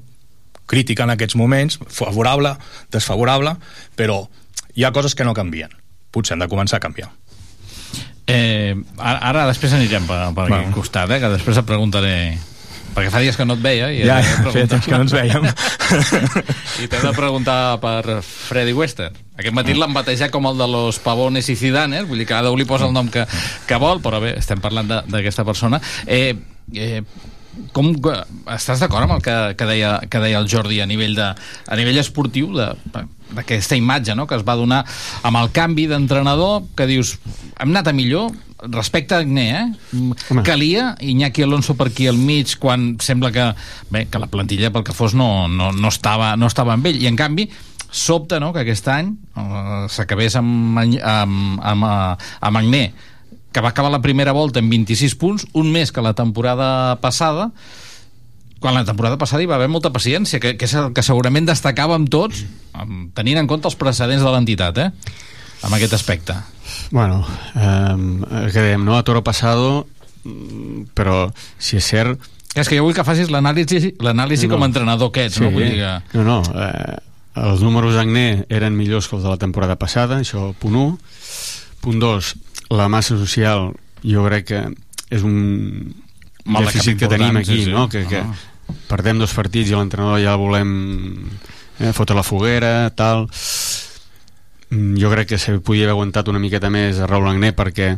[0.66, 2.56] crítica en aquests moments, favorable,
[2.92, 3.56] desfavorable,
[3.96, 4.24] però
[4.74, 5.70] hi ha coses que no canvien.
[6.10, 7.10] Potser han de començar a canviar.
[8.26, 10.56] Eh, ara, ara després anirem per, per Bueno.
[10.56, 12.16] aquí al costat, eh, que després et preguntaré
[12.96, 15.12] perquè fa dies que no et veia i Ja, ja, feia temps que no ens
[15.12, 15.44] vèiem.
[16.82, 20.98] i t'he de preguntar per Freddy Wester aquest matí l'han batejat com el de los
[21.04, 23.26] pavones i cidanes vull dir que cada un li posa el nom que,
[23.68, 26.32] que vol però bé, estem parlant d'aquesta persona eh,
[26.72, 27.02] eh,
[27.72, 27.92] com,
[28.54, 31.76] estàs d'acord amb el que, que, deia, que deia el Jordi a nivell, de, a
[31.78, 32.72] nivell esportiu de-
[33.36, 34.26] d'aquesta imatge no?
[34.26, 34.84] que es va donar
[35.26, 37.16] amb el canvi d'entrenador que dius,
[37.58, 38.30] hem anat a millor
[38.72, 39.64] respecte a Agné, eh?
[40.30, 40.42] Home.
[40.46, 43.50] Calia Iñaki Alonso per aquí al mig quan sembla que,
[43.92, 47.02] bé, que la plantilla pel que fos no, no, no, estava, no estava amb ell
[47.02, 47.50] i en canvi
[47.90, 51.84] sobta no, que aquest any uh, s'acabés amb, amb, amb,
[52.40, 52.86] amb Agné
[53.56, 57.46] que va acabar la primera volta amb 26 punts, un més que la temporada passada,
[58.60, 61.48] quan la temporada passada hi va haver molta paciència, que, que és el que segurament
[61.48, 62.42] destacàvem tots,
[63.16, 65.16] tenint en compte els precedents de l'entitat, eh?
[65.64, 66.36] amb aquest aspecte.
[66.90, 67.22] Bueno,
[67.56, 67.96] eh,
[68.52, 68.98] que dèiem, no?
[69.00, 69.86] A toro pasado,
[70.20, 71.22] mm, però
[71.56, 72.28] si és cert...
[72.52, 75.48] És que jo vull que facis l'anàlisi l'anàlisi com a entrenador que ets, no?
[75.48, 76.20] Vull dir que...
[76.20, 76.98] No, no, eh,
[77.48, 81.14] els números d'Agné eren millors que els de la temporada passada, això punt 1.
[81.80, 82.36] Punt 2,
[82.70, 83.70] la massa social
[84.02, 84.60] jo crec que
[85.14, 85.94] és un
[86.46, 87.72] Mal de cap dèficit que tenim aquí, sí, sí.
[87.74, 87.88] no?
[87.90, 88.34] Que, que Ah.
[88.88, 90.70] perdem dos partits i l'entrenador ja volem
[91.80, 93.26] eh, fotre la foguera, tal...
[94.70, 97.92] Mm, Jo crec que se podia haver aguantat una miqueta més a Raúl Agné perquè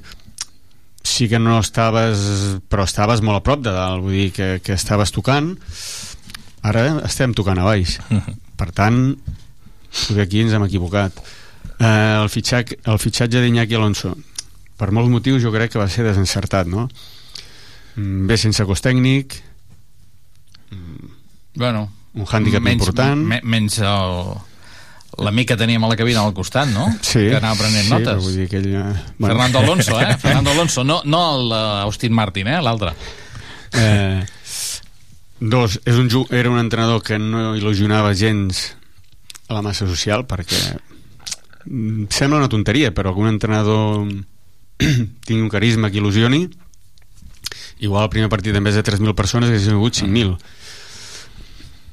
[1.03, 4.75] sí que no estaves però estaves molt a prop de dalt vull dir que, que
[4.77, 5.55] estaves tocant
[6.69, 7.97] ara estem tocant a baix
[8.61, 9.15] per tant
[9.89, 11.17] potser aquí ens hem equivocat
[11.81, 14.13] eh, el, fitxac, el fitxatge d'Iñaki Alonso
[14.79, 16.89] per molts motius jo crec que va ser desencertat no?
[17.97, 19.43] Mm, ve sense cos tècnic
[21.59, 24.37] Bueno, un hàndicap menys, important me, menys el,
[25.25, 26.87] l'amic que teníem a la cabina al costat, no?
[27.03, 28.23] sí, Que anava prenent sí, notes.
[28.23, 30.17] vull dir que ell, eh, Fernando Alonso, eh?
[30.23, 32.61] Fernando Alonso, no, no el uh, Austin Martin, eh?
[32.63, 32.95] L'altre.
[33.75, 34.23] Eh,
[35.41, 38.69] dos, és un, era un entrenador que no il·lusionava gens
[39.49, 40.59] a la massa social perquè
[41.67, 44.07] mm, sembla una tonteria però que un entrenador
[45.27, 46.47] tingui un carisma que il·lusioni.
[47.79, 50.39] Igual el primer partit en vez de 3.000 persones haguessin hagut 5.000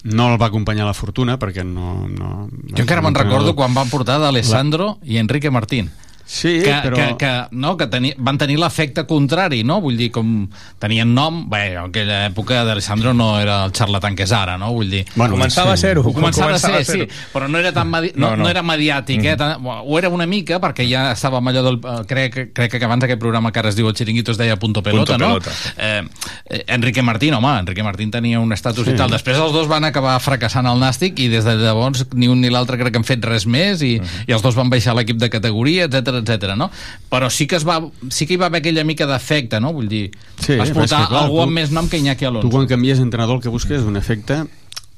[0.06, 2.06] no el va acompanyar la fortuna perquè no...
[2.06, 5.90] no Jo encara me'n recordo quan van portar d'Alessandro i Enrique Martín.
[6.26, 6.96] Sí, que, però...
[6.98, 9.78] que, que, no, que teni, van tenir l'efecte contrari, no?
[9.84, 10.48] Vull dir, com
[10.82, 11.44] tenien nom...
[11.52, 14.72] Bé, en aquella època d'Alessandro no era el xarlatan que és ara, no?
[14.74, 15.04] Vull dir...
[15.16, 15.78] Bueno, Començava sí.
[15.78, 16.04] a ser-ho.
[16.10, 18.12] Començava, Començava a ser, a sí, però no era tan medi...
[18.16, 18.44] no, no, no.
[18.44, 19.36] no era mediàtic, eh?
[19.38, 19.62] Tan...
[19.66, 21.78] Ho era una mica, perquè ja estava amb allò del...
[21.84, 24.58] eh, Crec, crec que abans aquest programa que ara es diu El Chiringuito es deia
[24.58, 25.40] Punto Pelota, Punto no?
[25.40, 25.54] Pelota.
[25.78, 26.02] Eh,
[26.50, 28.94] eh, Enrique Martín, home, Enrique Martín tenia un estatus Sí.
[28.94, 29.10] i tal.
[29.14, 32.50] Després els dos van acabar fracassant al Nàstic i des de llavors ni un ni
[32.54, 35.30] l'altre crec que han fet res més i, i els dos van baixar l'equip de
[35.34, 36.56] categoria, etc etc.
[36.56, 36.70] no?
[37.10, 39.74] Però sí que, es va, sí que hi va haver aquella mica d'efecte, no?
[39.74, 42.28] Vull dir, Sí, vas portar que, clar, algú tu- amb més nom que Iñaki Tu
[42.32, 42.50] Alonso.
[42.50, 44.46] quan canvies d'entrenador el que busques és un efecte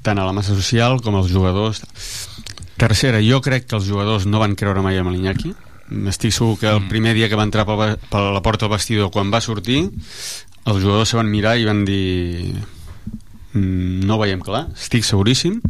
[0.01, 1.81] tant a la massa social com als jugadors.
[2.77, 5.53] Tercera, jo crec que els jugadors no van creure mai amb l'Iñaki.
[6.07, 9.09] Estic segur que el primer dia que va entrar per, per la porta del vestidor,
[9.11, 9.89] quan va sortir,
[10.67, 12.53] els jugadors se van mirar i van dir
[13.53, 15.61] "Mm, no veiem clar, estic seguríssim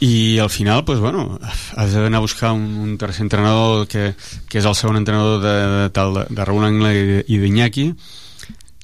[0.00, 1.38] i al final pues, bueno,
[1.76, 4.14] has d'anar a buscar un, un tercer entrenador que,
[4.48, 6.92] que és el segon entrenador de, de, de, de Raúl Angle
[7.26, 7.88] i, d'Iñaki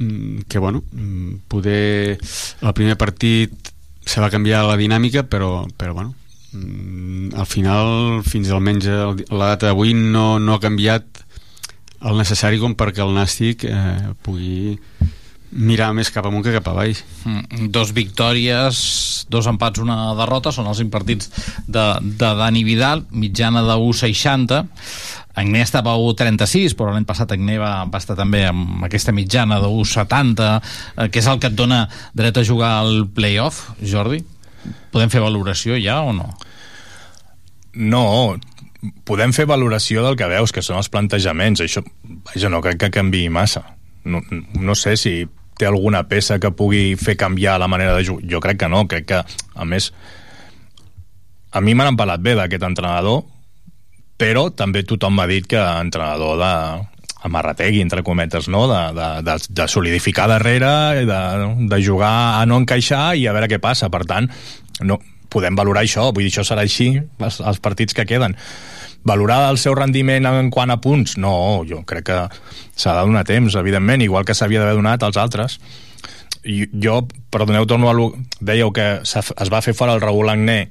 [0.00, 3.55] mm, que bueno mm, poder el primer partit
[4.05, 6.14] se va canviar la dinàmica però, però bueno
[6.53, 8.90] mm, al final fins almenys
[9.31, 11.22] la data d'avui no, no ha canviat
[12.05, 14.74] el necessari com perquè el Nàstic eh, pugui
[15.55, 20.69] mirar més cap amunt que cap avall Mm, dos victòries, dos empats, una derrota, són
[20.69, 21.31] els impartits
[21.67, 24.61] de, de Dani Vidal, mitjana de 1,60.
[25.35, 29.59] Agné estava a 1,36, però l'any passat Agné va, va estar també amb aquesta mitjana
[29.62, 34.21] de 1,70, eh, que és el que et dona dret a jugar al playoff, Jordi?
[34.93, 36.29] Podem fer valoració ja o no?
[37.75, 38.05] No,
[39.09, 41.64] podem fer valoració del que veus, que són els plantejaments.
[41.64, 41.83] Això,
[42.29, 43.64] vaja, no crec que canviï massa.
[44.05, 44.21] No,
[44.61, 45.25] no sé si
[45.59, 48.27] té alguna peça que pugui fer canviar la manera de jugar.
[48.31, 49.21] Jo crec que no, crec que,
[49.55, 49.93] a més,
[51.55, 53.23] a mi m'han parlat bé d'aquest entrenador,
[54.19, 56.53] però també tothom m'ha dit que entrenador de
[57.25, 58.67] amarrategui, entre cometes, no?
[58.69, 61.21] de, de, de, de solidificar darrere, de,
[61.71, 63.88] de jugar a no encaixar i a veure què passa.
[63.90, 64.29] Per tant,
[64.85, 64.99] no,
[65.33, 68.37] podem valorar això, vull dir, això serà així els, els partits que queden.
[69.05, 71.19] Valorar el seu rendiment en quant a punts?
[71.21, 72.21] No, jo crec que
[72.75, 75.59] s'ha de donar temps, evidentment, igual que s'havia d'haver donat als altres.
[76.45, 77.95] I jo, perdoneu, torno a...
[77.97, 80.71] lo- Dèieu que es va fer fora el Raúl Agné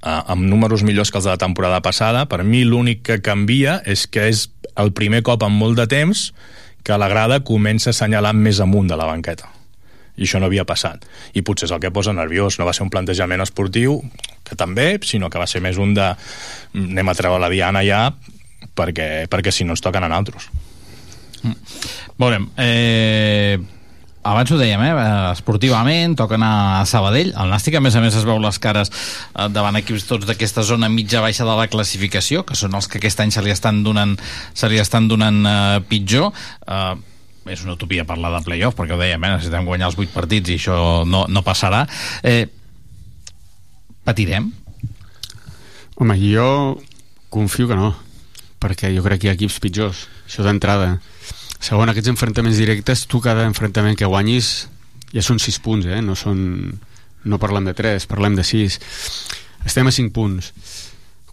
[0.00, 2.24] amb números millors que els de la temporada passada.
[2.30, 6.28] Per mi l'únic que canvia és que és el primer cop en molt de temps
[6.86, 9.50] que la grada comença a assenyalar més amunt de la banqueta
[10.18, 11.06] i això no havia passat.
[11.32, 12.58] I potser és el que posa nerviós.
[12.58, 14.02] No va ser un plantejament esportiu
[14.44, 16.10] que també, sinó que va ser més un de
[16.72, 18.12] "Mm, anem a treure la diana ja
[18.74, 20.48] perquè, perquè si no ens toquen a nosaltres
[22.18, 23.58] Veurem, eh,
[24.24, 27.30] abans ho dèiem, eh, esportivament, anar a Sabadell.
[27.30, 30.62] El Nàstic, a més a més, es veu les cares eh, davant equips tots d'aquesta
[30.62, 34.18] zona mitja-baixa de la classificació, que són els que aquest any se li estan donant,
[34.52, 36.32] se li estan donant eh, pitjor.
[36.66, 36.94] Eh,
[37.52, 40.52] és una utopia parlar de playoff, perquè ho dèiem, eh, necessitem guanyar els 8 partits
[40.52, 41.84] i això no, no passarà.
[42.22, 42.46] Eh,
[44.04, 44.50] patirem?
[45.98, 46.48] Home, jo
[47.28, 47.92] confio que no,
[48.62, 50.96] perquè jo crec que hi ha equips pitjors, això d'entrada.
[51.58, 54.68] Segon, aquests enfrontaments directes, tu cada enfrontament que guanyis
[55.12, 56.00] ja són 6 punts, eh?
[56.04, 56.78] no, són,
[57.24, 58.78] no parlem de 3, parlem de 6.
[59.66, 60.52] Estem a 5 punts.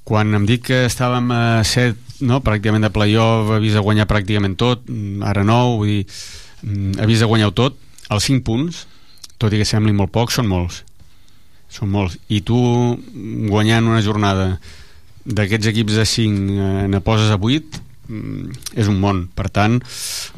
[0.05, 4.05] Quan em dic que estàvem a 7, no, pràcticament de playoff, ha vist de guanyar
[4.09, 6.05] pràcticament tot, mm, ara no, vull dir,
[6.61, 7.77] mm, ha vist de guanyar tot,
[8.09, 8.85] els 5 punts,
[9.41, 10.83] tot i que sembli molt poc, són molts.
[11.69, 12.19] Són molts.
[12.29, 12.55] I tu
[13.49, 14.59] guanyant una jornada
[15.25, 19.79] d'aquests equips de 5 eh, ne poses a 8 mm, és un món, per tant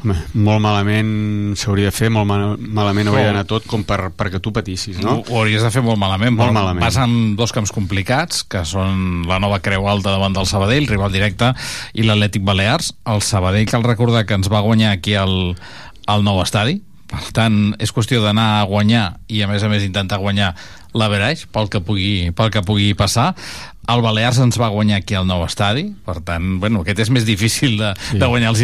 [0.02, 1.10] home, molt malament
[1.58, 5.18] s'hauria de fer molt mal, malament hauria d'anar tot com per, perquè tu patissis no?
[5.18, 6.34] Ho, ho hauries de fer molt malament.
[6.38, 6.84] Molt malament.
[6.84, 11.14] Vas amb dos camps complicats, que són la nova Creu Alta davant del Sabadell, rival
[11.14, 11.52] directe,
[11.92, 12.92] i l'Atlètic Balears.
[13.08, 15.54] El Sabadell, cal recordar que ens va guanyar aquí al,
[16.08, 19.84] al nou estadi, per tant, és qüestió d'anar a guanyar i, a més a més,
[19.86, 20.52] intentar guanyar
[20.96, 23.30] l'Averaix pel, que pugui, pel que pugui passar.
[23.88, 27.24] El Balears ens va guanyar aquí al nou estadi, per tant, bueno, aquest és més
[27.24, 28.18] difícil de, Sí.
[28.18, 28.60] de guanyar-los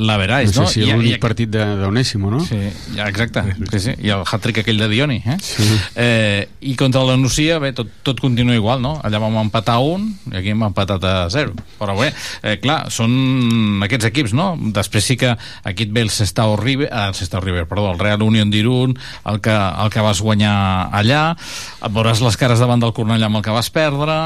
[0.00, 0.68] l'Averaix, no no?
[0.68, 2.40] sé si I- l'únic i- partit de- d'Onésimo, no?
[2.44, 2.56] Sí,
[2.96, 3.42] ja, exacte.
[3.70, 3.90] Sí, sí.
[4.02, 5.22] I el hat-trick aquell de Dioni.
[5.26, 5.36] Eh?
[5.40, 5.68] Sí.
[5.96, 8.94] Eh, I contra la Nucia, bé, tot, tot continua igual, no?
[9.02, 11.52] Allà vam empatar a un i aquí hem empatat a zero.
[11.78, 12.12] Però bé,
[12.42, 14.56] eh, clar, són aquests equips, no?
[14.72, 17.98] Després sí que aquí et ve el Sestao River, eh, el Sestao River, perdó, el
[17.98, 21.36] Real Unión d'Irun, el, que, el que vas guanyar allà,
[21.84, 24.21] et veuràs les cares davant del Cornellà amb el que vas perdre...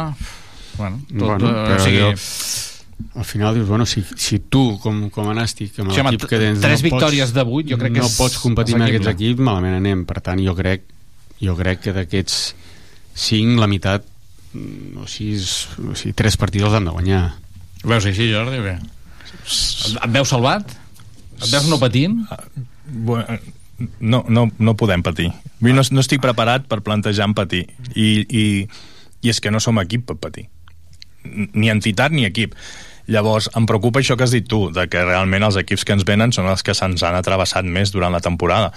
[0.77, 2.11] Bueno, tot, bueno, eh, però o sigui, jo,
[3.17, 6.41] al final dius, bueno, si, si tu com, com a nàstic amb Sí, l'equip que
[6.41, 8.89] tens tres no victòries pots, de vuit, jo crec que no és pots competir amb
[8.89, 10.85] aquests equips malament anem, per tant jo crec
[11.41, 12.39] jo crec que d'aquests
[13.27, 14.05] 5 la meitat
[14.53, 17.25] mm, o sis, o sigui, tres partits els han de guanyar
[17.85, 18.79] Ho veus així, Jordi, què?
[19.47, 20.73] Et et veus salvat?
[21.37, 22.17] Et veus no patint?
[22.87, 23.37] Bueno,
[24.01, 25.29] no, no, no podem patir.
[25.61, 27.67] No, no estic preparat per plantejar en patir.
[27.95, 28.45] I, i,
[29.23, 30.49] I és que no som equip per patir.
[31.25, 32.55] Ni entitat ni equip.
[33.07, 36.07] Llavors, em preocupa això que has dit tu, de que realment els equips que ens
[36.07, 38.73] venen són els que se'ns han atrevessat més durant la temporada.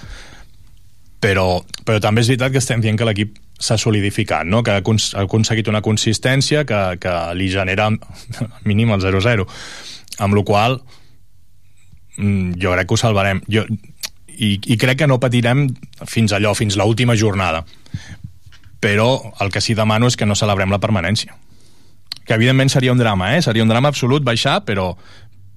[1.20, 4.64] Però, però també és veritat que estem dient que l'equip s'ha solidificat, no?
[4.64, 7.90] que ha acons- ha aconseguit una consistència que, que li genera
[8.70, 9.46] mínim el 0-0
[10.20, 10.80] amb la qual
[12.18, 13.66] mm, jo crec que ho salvarem jo,
[14.40, 15.68] i, i crec que no patirem
[16.08, 17.66] fins allò, fins l'última jornada
[18.80, 19.12] però
[19.44, 21.36] el que sí demano és que no celebrem la permanència
[22.30, 23.42] que evidentment seria un drama, eh?
[23.42, 24.92] seria un drama absolut baixar, però,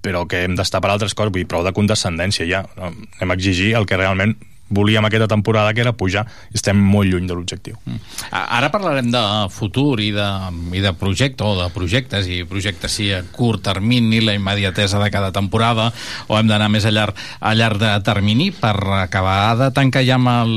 [0.00, 2.88] però que hem d'estar per altres coses, vull dir, prou de condescendència ja, no?
[3.20, 4.38] a exigir el que realment
[4.72, 8.00] volíem aquesta temporada, que era pujar i estem molt lluny de l'objectiu mm.
[8.32, 10.28] Ara parlarem de futur i de,
[10.72, 15.10] i de projecte, o de projectes, i projectes sí a curt termini, la immediatesa de
[15.12, 15.90] cada temporada,
[16.28, 20.18] o hem d'anar més a llarg, a llarg de termini per acabar de tancar ja
[20.18, 20.56] amb el,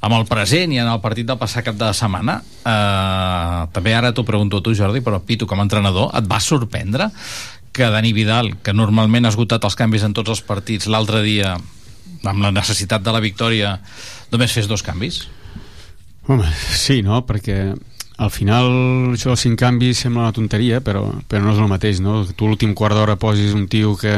[0.00, 2.40] amb el present i en el partit del passat cap de setmana.
[2.60, 6.40] Uh, també ara t'ho pregunto a tu, Jordi, però Pitu, com a entrenador, et va
[6.40, 7.10] sorprendre
[7.72, 11.54] que Dani Vidal, que normalment ha esgotat els canvis en tots els partits, l'altre dia
[12.24, 13.76] amb la necessitat de la victòria
[14.32, 15.22] només fes dos canvis?
[16.28, 16.46] Home,
[16.76, 17.22] sí, no?
[17.26, 17.60] Perquè
[18.20, 18.68] al final
[19.14, 22.22] això dels cinc canvis sembla una tonteria, però, però no és el mateix, no?
[22.28, 24.14] Tu l'últim quart d'hora posis un tio que,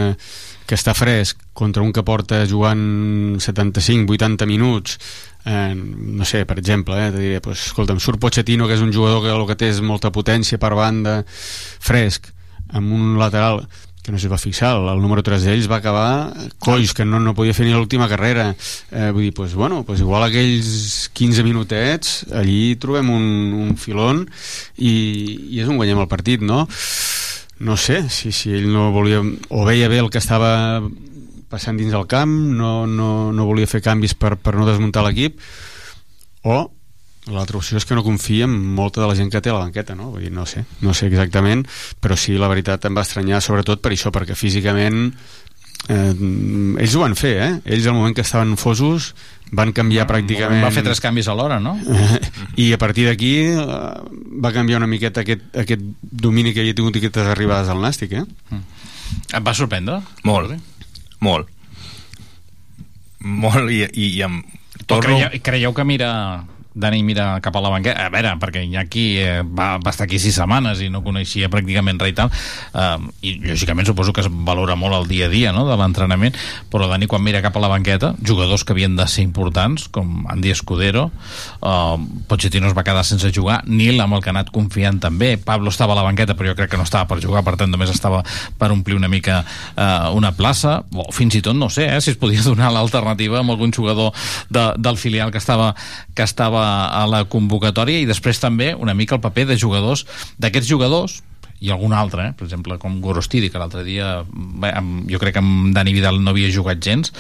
[0.67, 4.99] que està fresc contra un que porta jugant 75-80 minuts
[5.45, 9.23] eh, no sé, per exemple, eh, diré, pues, escolta'm, surt Pochettino, que és un jugador
[9.25, 12.31] que el que té és molta potència per banda, fresc,
[12.73, 13.65] amb un lateral
[14.03, 17.21] que no es va fixar, el, el número 3 d'ells va acabar colls, que no,
[17.23, 18.49] no podia fer ni l'última carrera
[18.91, 23.29] eh, vull dir, pues, bueno, pues igual aquells 15 minutets allí trobem un,
[23.63, 24.25] un filon
[24.77, 24.93] i,
[25.55, 26.67] i és un guanyem el partit no?
[27.63, 30.83] no sé si, si ell no volia o veia bé el que estava
[31.53, 35.39] passant dins del camp no, no, no volia fer canvis per, per no desmuntar l'equip
[36.43, 36.65] o
[37.31, 39.63] l'altra opció és que no confia en molta de la gent que té a la
[39.67, 40.11] banqueta, no?
[40.11, 41.63] Vull dir, no sé, no sé exactament,
[42.03, 45.13] però sí, la veritat em va estranyar sobretot per això, perquè físicament
[45.89, 46.15] eh,
[46.83, 47.53] ells ho van fer, eh?
[47.77, 49.13] Ells al moment que estaven fosos
[49.53, 50.65] van canviar pràcticament...
[50.65, 51.77] Va fer tres canvis alhora, no?
[52.65, 53.67] I a partir d'aquí eh,
[54.43, 58.61] va canviar una miqueta aquest, aquest domini que havia tingut aquestes arribades al Nàstic, eh?
[59.31, 60.01] Et va sorprendre?
[60.27, 60.57] Molt,
[61.23, 61.51] molt.
[63.23, 64.43] Molt, i, i, i amb...
[64.91, 66.11] O creieu, creieu que mira
[66.75, 68.07] Dani mira cap a la banqueta.
[68.07, 72.01] A veure, perquè Iñaki eh, va, va estar aquí sis setmanes i no coneixia pràcticament
[72.01, 72.33] res i tal.
[72.75, 76.37] Eh, i lògicament suposo que es valora molt el dia a dia no, de l'entrenament
[76.73, 80.27] però Dani quan mira cap a la banqueta jugadors que havien de ser importants com
[80.33, 81.11] Andy Escudero
[81.63, 81.97] eh,
[82.29, 85.35] Pochettino es va quedar sense jugar Nil amb el que ha anat confiant també.
[85.37, 87.71] Pablo estava a la banqueta però jo crec que no estava per jugar per tant
[87.73, 88.23] només estava
[88.59, 89.43] per omplir una mica
[89.77, 90.81] eh, una plaça.
[90.93, 94.13] O fins i tot no sé eh, si es podia donar l'alternativa amb algun jugador
[94.51, 95.73] de, del filial que estava,
[96.15, 100.07] que estava a la convocatòria i després també una mica el paper de jugadors
[100.39, 101.21] d'aquests jugadors
[101.63, 102.33] i algun altre, eh?
[102.35, 106.19] per exemple, com Gorostidi, que l'altre dia, bé, amb, jo crec que amb Dani Vidal
[106.19, 107.13] no havia jugat gens,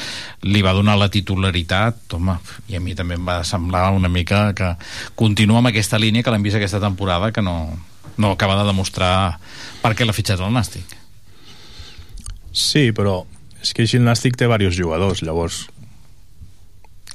[0.43, 2.35] li va donar la titularitat, home,
[2.67, 4.73] i a mi també em va semblar una mica que
[5.15, 7.55] continua amb aquesta línia que l'hem vist aquesta temporada, que no,
[8.19, 9.39] no acaba de demostrar
[9.79, 10.99] per què l'ha fitxat el Nàstic.
[12.51, 13.21] Sí, però
[13.63, 15.69] és que el Nàstic té diversos jugadors, llavors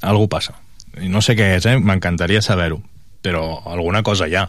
[0.00, 0.56] algú passa.
[1.02, 1.76] I no sé què és, eh?
[1.78, 2.80] m'encantaria saber-ho,
[3.24, 4.48] però alguna cosa hi ha.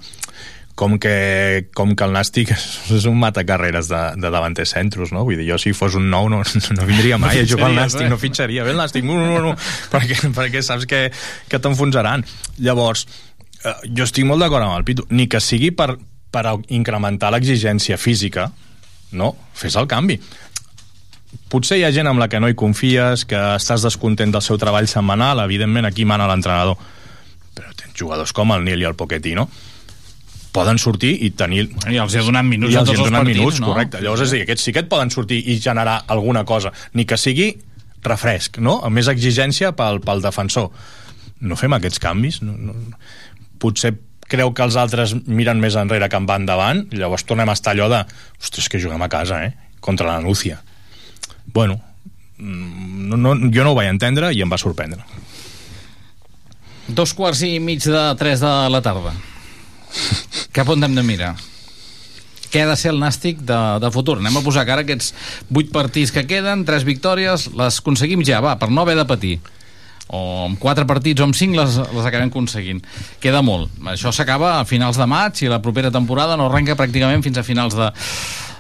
[0.80, 5.26] Com que, com que el Nàstic és un matacarreres de, de davanter centros, no?
[5.28, 6.40] Vull dir, jo si fos un nou no,
[6.78, 9.42] no vindria mai no a jugar al Nàstic, no fitxaria bé el Nàstic, no, no,
[9.44, 9.56] no,
[9.94, 11.10] perquè, perquè saps que,
[11.52, 12.24] que t'enfonsaran.
[12.64, 13.04] Llavors,
[13.60, 15.98] eh, jo estic molt d'acord amb el Pitu, ni que sigui per,
[16.32, 18.48] per incrementar l'exigència física,
[19.20, 20.20] no, fes el canvi
[21.50, 24.60] potser hi ha gent amb la que no hi confies, que estàs descontent del seu
[24.62, 26.78] treball setmanal, evidentment aquí mana l'entrenador,
[27.56, 29.50] però tens jugadors com el Nil i el Pochettino,
[30.52, 31.68] poden sortir i tenir...
[31.90, 33.72] I els he donat minuts I els els donat partits, minuts, no?
[33.72, 34.02] correcte.
[34.02, 37.06] Llavors, és a dir, aquests sí que et poden sortir i generar alguna cosa, ni
[37.10, 37.52] que sigui
[38.06, 38.80] refresc, no?
[38.86, 40.70] Amb més exigència pel, pel defensor.
[41.46, 42.42] No fem aquests canvis?
[42.46, 42.76] No, no.
[43.62, 43.94] Potser
[44.30, 47.58] creu que els altres miren més enrere que en van endavant, i llavors tornem a
[47.58, 48.04] estar allò de
[48.40, 49.54] ostres, que juguem a casa, eh?
[49.84, 50.60] Contra la Núcia.
[51.54, 51.80] Bueno,
[52.40, 55.04] no, no, jo no ho vaig entendre i em va sorprendre.
[56.88, 59.14] Dos quarts i mig de tres de la tarda.
[60.56, 61.36] Cap on hem de mirar?
[62.50, 64.18] Què ha de ser el nàstic de, de futur?
[64.18, 65.14] Anem a posar cara aquests
[65.54, 69.40] vuit partits que queden, tres victòries, les aconseguim ja, va, per no haver de patir.
[70.10, 72.82] o amb quatre partits o amb cinc les, les acabem aconseguint.
[73.22, 73.70] Queda molt.
[73.92, 77.46] Això s'acaba a finals de maig i la propera temporada no arrenca pràcticament fins a
[77.46, 77.92] finals de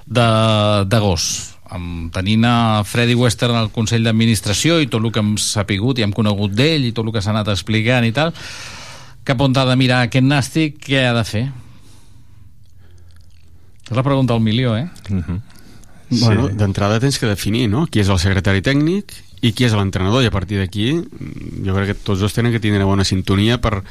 [0.09, 5.99] d'agost amb, tenint a Freddy Western al Consell d'Administració i tot el que hem sapigut
[5.99, 8.33] i hem conegut d'ell i tot el que s'ha anat explicant i tal,
[9.23, 11.45] cap on ha de mirar aquest nàstic, què ha de fer?
[13.89, 14.87] És la pregunta al milió, eh?
[15.09, 15.41] Mm -hmm.
[16.09, 16.55] Bueno, sí.
[16.57, 20.27] d'entrada tens que definir, no?, qui és el secretari tècnic i qui és l'entrenador, i
[20.27, 20.89] a partir d'aquí
[21.65, 23.83] jo crec que tots dos tenen que tindre una bona sintonia per,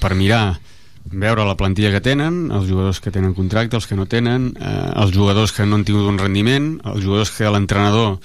[0.00, 0.58] per mirar
[1.04, 4.90] veure la plantilla que tenen, els jugadors que tenen contracte, els que no tenen, eh,
[5.00, 8.18] els jugadors que no han tingut un rendiment, els jugadors que l'entrenador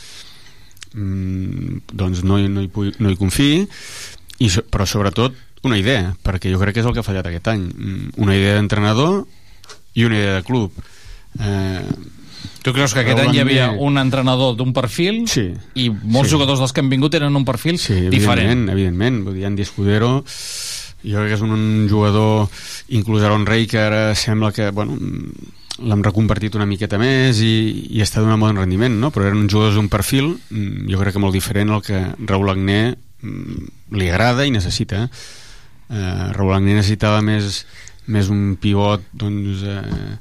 [0.94, 3.64] mm, doncs no, no, hi, no hi confiï,
[4.44, 7.48] i, però sobretot una idea, perquè jo crec que és el que ha fallat aquest
[7.50, 7.64] any.
[7.72, 9.24] Mm, una idea d'entrenador
[9.96, 10.86] i una idea de club.
[11.40, 11.82] Eh,
[12.62, 16.34] Tu creus que aquest any hi havia un entrenador d'un perfil sí, i molts sí.
[16.34, 18.66] jugadors dels que han vingut eren un perfil sí, diferent?
[18.66, 19.20] Evidentment, evidentment.
[19.28, 20.10] Vull dir, Andy Escudero
[21.06, 22.50] jo crec que és un, jugador
[22.98, 24.98] inclús Aaron Rey que ara sembla que bueno,
[25.80, 27.56] l'hem reconvertit una miqueta més i,
[27.96, 29.12] i està donant bon rendiment no?
[29.14, 32.54] però eren uns jugadors d'un perfil mm, jo crec que molt diferent al que Raúl
[32.54, 37.66] Agné mm, li agrada i necessita eh, Raúl Agné necessitava més,
[38.08, 40.16] més un pivot doncs, eh,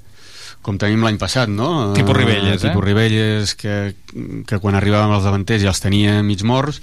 [0.64, 1.92] com tenim l'any passat, no?
[1.96, 2.70] Tipus Ribelles, eh?
[2.70, 3.76] Tipus Ribelles, que,
[4.48, 6.80] que quan arribàvem als davanters ja els tenia mig morts,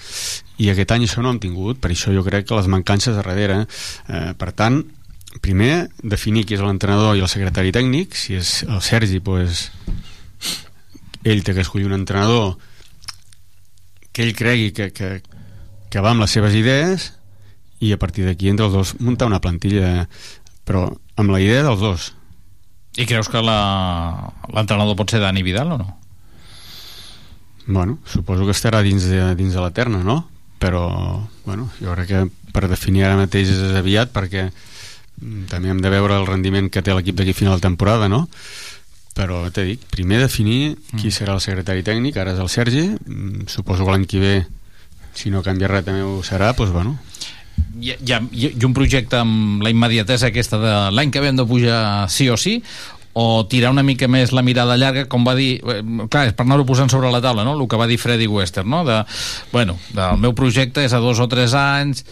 [0.62, 3.24] i aquest any això no hem tingut, per això jo crec que les mancances a
[3.24, 3.64] darrere.
[4.08, 4.84] Eh, per tant,
[5.42, 9.70] primer, definir qui és l'entrenador i el secretari tècnic, si és el Sergi, pues,
[11.24, 12.56] ell té que escollir un entrenador
[14.12, 15.22] que ell cregui que, que,
[15.90, 17.12] que va amb les seves idees
[17.82, 20.08] i a partir d'aquí entre els dos muntar una plantilla
[20.68, 20.88] però
[21.22, 22.10] amb la idea dels dos
[23.00, 25.90] i creus que l'entrenador pot ser Dani Vidal o no?
[27.68, 30.26] Bueno, suposo que estarà dins de, dins de la terna, no?
[30.60, 32.22] Però, bueno, jo crec que
[32.52, 36.84] per definir ara mateix és aviat perquè mm, també hem de veure el rendiment que
[36.84, 38.28] té l'equip d'aquí final de temporada, no?
[39.16, 41.16] Però t'he dit, primer definir qui mm.
[41.16, 44.36] serà el secretari tècnic, ara és el Sergi, mm, suposo que l'any que ve,
[45.16, 46.98] si no canvia res també ho serà, doncs bueno,
[47.80, 51.40] hi, hi, ha, hi un projecte amb la immediatesa aquesta de l'any que ve hem
[51.40, 52.60] de pujar sí o sí
[53.14, 56.46] o tirar una mica més la mirada llarga com va dir, eh, clar, és per
[56.46, 57.58] anar-ho posant sobre la taula no?
[57.60, 58.86] el que va dir Freddy Wester no?
[58.88, 59.02] de,
[59.52, 62.06] bueno, del meu projecte és a dos o tres anys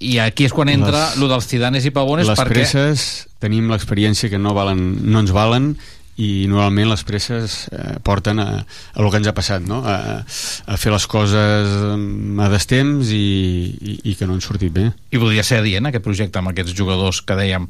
[0.00, 2.62] i aquí és quan entra les, lo dels Zidanes i Pavones les perquè...
[2.62, 3.08] presses
[3.42, 5.74] tenim l'experiència que no, valen, no ens valen
[6.20, 9.80] i normalment les presses eh, porten a, a el que ens ha passat no?
[9.88, 13.22] a, a fer les coses a destemps i,
[13.80, 16.76] i, i que no han sortit bé i podria ser adient aquest projecte amb aquests
[16.76, 17.66] jugadors que dèiem,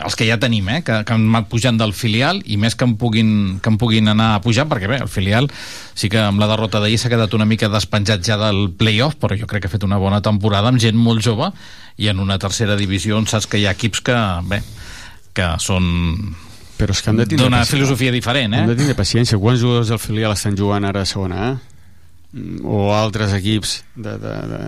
[0.00, 2.88] els que ja tenim eh, que, que han anat pujant del filial i més que
[2.88, 3.32] en puguin,
[3.62, 5.50] que en puguin anar pujant perquè bé, el filial
[5.94, 9.38] sí que amb la derrota d'ahir s'ha quedat una mica despenjat ja del playoff però
[9.38, 11.52] jo crec que ha fet una bona temporada amb gent molt jove
[12.02, 14.16] i en una tercera divisió on saps que hi ha equips que,
[14.48, 14.62] bé,
[15.36, 15.92] que són
[16.82, 18.62] però és que han de tindre d'una filosofia diferent, eh?
[18.64, 19.38] Hem de tindre paciència.
[19.38, 21.50] Quants jugadors del filial estan jugant ara a segona A?
[22.66, 24.60] O altres equips de, de, de,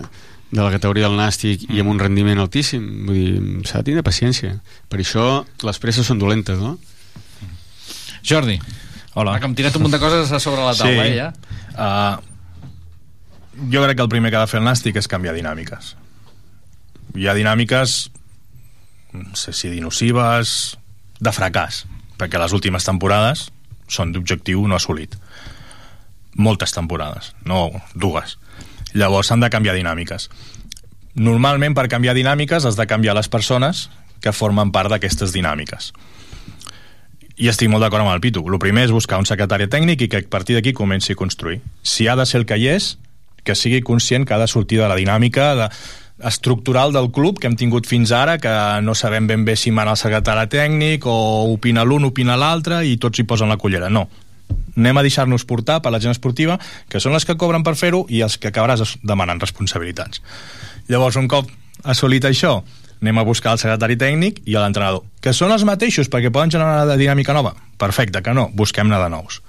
[0.53, 2.85] de la categoria del nàstic i amb un rendiment altíssim.
[3.09, 4.59] Vull dir, s'ha de tindre paciència.
[4.93, 5.27] Per això
[5.67, 6.77] les presses són dolentes, no?
[8.25, 8.61] Jordi.
[9.19, 9.39] Hola.
[9.41, 11.11] Que hem tirat un munt de coses a sobre la taula, sí.
[11.11, 11.33] eh, ja?
[11.75, 12.15] Uh,
[13.73, 15.95] jo crec que el primer que ha de fer el nàstic és canviar dinàmiques.
[17.15, 17.99] Hi ha dinàmiques,
[19.15, 20.75] no sé si dinocives,
[21.25, 21.85] de fracàs
[22.19, 23.49] perquè les últimes temporades
[23.89, 25.17] són d'objectiu no assolit.
[26.35, 28.39] Moltes temporades, no dues.
[28.95, 30.29] Llavors s'han de canviar dinàmiques.
[31.15, 33.89] Normalment, per canviar dinàmiques, has de canviar les persones
[34.23, 35.93] que formen part d'aquestes dinàmiques.
[37.37, 38.43] I estic molt d'acord amb el Pitu.
[38.47, 41.61] El primer és buscar un secretari tècnic i que a partir d'aquí comenci a construir.
[41.83, 42.95] Si ha de ser el que hi és,
[43.45, 45.69] que sigui conscient que ha de sortir de la dinàmica de
[46.23, 48.53] estructural del club que hem tingut fins ara, que
[48.83, 51.17] no sabem ben bé si mana el secretari tècnic o
[51.53, 53.91] opina l'un, opina l'altre i tots hi posen la cullera.
[53.91, 54.07] No.
[54.77, 56.59] Anem a deixar-nos portar per la gent esportiva,
[56.89, 60.23] que són les que cobren per fer-ho i els que acabaràs demanant responsabilitats.
[60.89, 61.51] Llavors, un cop
[61.83, 62.61] assolit això,
[63.01, 66.85] anem a buscar el secretari tècnic i l'entrenador, que són els mateixos perquè poden generar
[66.87, 67.55] una dinàmica nova.
[67.79, 69.41] Perfecte, que no, busquem-ne de nous.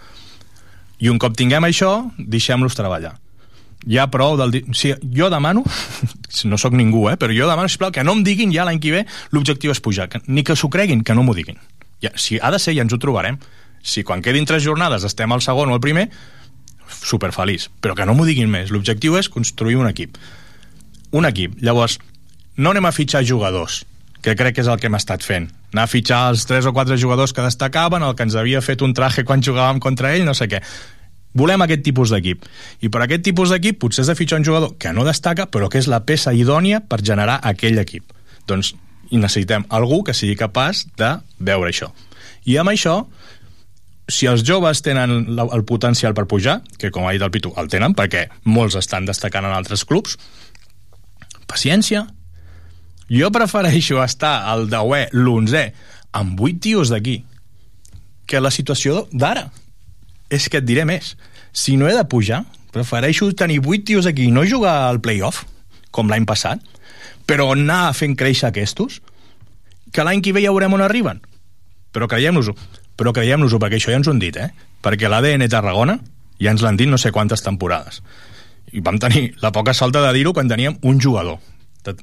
[0.99, 3.17] I un cop tinguem això, deixem-los treballar
[3.89, 4.61] ja prou del...
[4.73, 5.63] Sigui, jo demano,
[6.49, 8.93] no sóc ningú, eh, però jo demano, sisplau, que no em diguin ja l'any que
[8.93, 9.03] ve
[9.35, 11.59] l'objectiu és pujar, que, ni que s'ho creguin, que no m'ho diguin.
[12.03, 13.39] Ja, si ha de ser, ja ens ho trobarem.
[13.85, 16.09] Si quan quedin tres jornades estem al segon o al primer,
[16.89, 17.69] superfeliç.
[17.81, 18.73] Però que no m'ho diguin més.
[18.73, 20.17] L'objectiu és construir un equip.
[21.15, 21.59] Un equip.
[21.61, 21.99] Llavors,
[22.57, 23.83] no anem a fitxar jugadors,
[24.25, 25.47] que crec que és el que hem estat fent.
[25.75, 28.81] Anar a fitxar els tres o quatre jugadors que destacaven, el que ens havia fet
[28.81, 30.63] un traje quan jugàvem contra ell, no sé què
[31.35, 32.47] volem aquest tipus d'equip.
[32.81, 35.69] I per aquest tipus d'equip potser has de fitxar un jugador que no destaca, però
[35.69, 38.15] que és la peça idònia per generar aquell equip.
[38.47, 38.73] Doncs
[39.11, 41.91] i necessitem algú que sigui capaç de veure això.
[42.45, 42.95] I amb això,
[44.07, 47.69] si els joves tenen el potencial per pujar, que com ha dit el Pitu, el
[47.69, 50.17] tenen, perquè molts estan destacant en altres clubs,
[51.49, 52.05] paciència.
[53.09, 55.65] Jo prefereixo estar al 10è, l'11è,
[56.17, 57.19] amb 8 tios d'aquí,
[58.25, 59.49] que la situació d'ara.
[60.35, 61.13] És que et diré més.
[61.55, 62.43] Si no he de pujar,
[62.75, 65.45] prefereixo tenir 8 tios aquí i no jugar al playoff,
[65.95, 66.59] com l'any passat,
[67.25, 68.99] però anar fent créixer aquestos,
[69.95, 71.21] que l'any que ve ja veurem on arriben.
[71.95, 72.55] Però creiem-nos-ho.
[72.99, 74.51] Però creiem-nos-ho, perquè això ja ens ho han dit, eh?
[74.83, 75.95] Perquè l'ADN Tarragona
[76.41, 78.01] ja ens l'han dit no sé quantes temporades.
[78.75, 81.39] I vam tenir la poca salta de dir-ho quan teníem un jugador,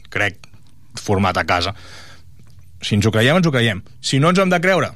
[0.08, 0.40] crec,
[0.96, 1.74] format a casa.
[2.80, 3.82] Si ens ho creiem, ens ho creiem.
[4.00, 4.92] Si no ens hem de creure,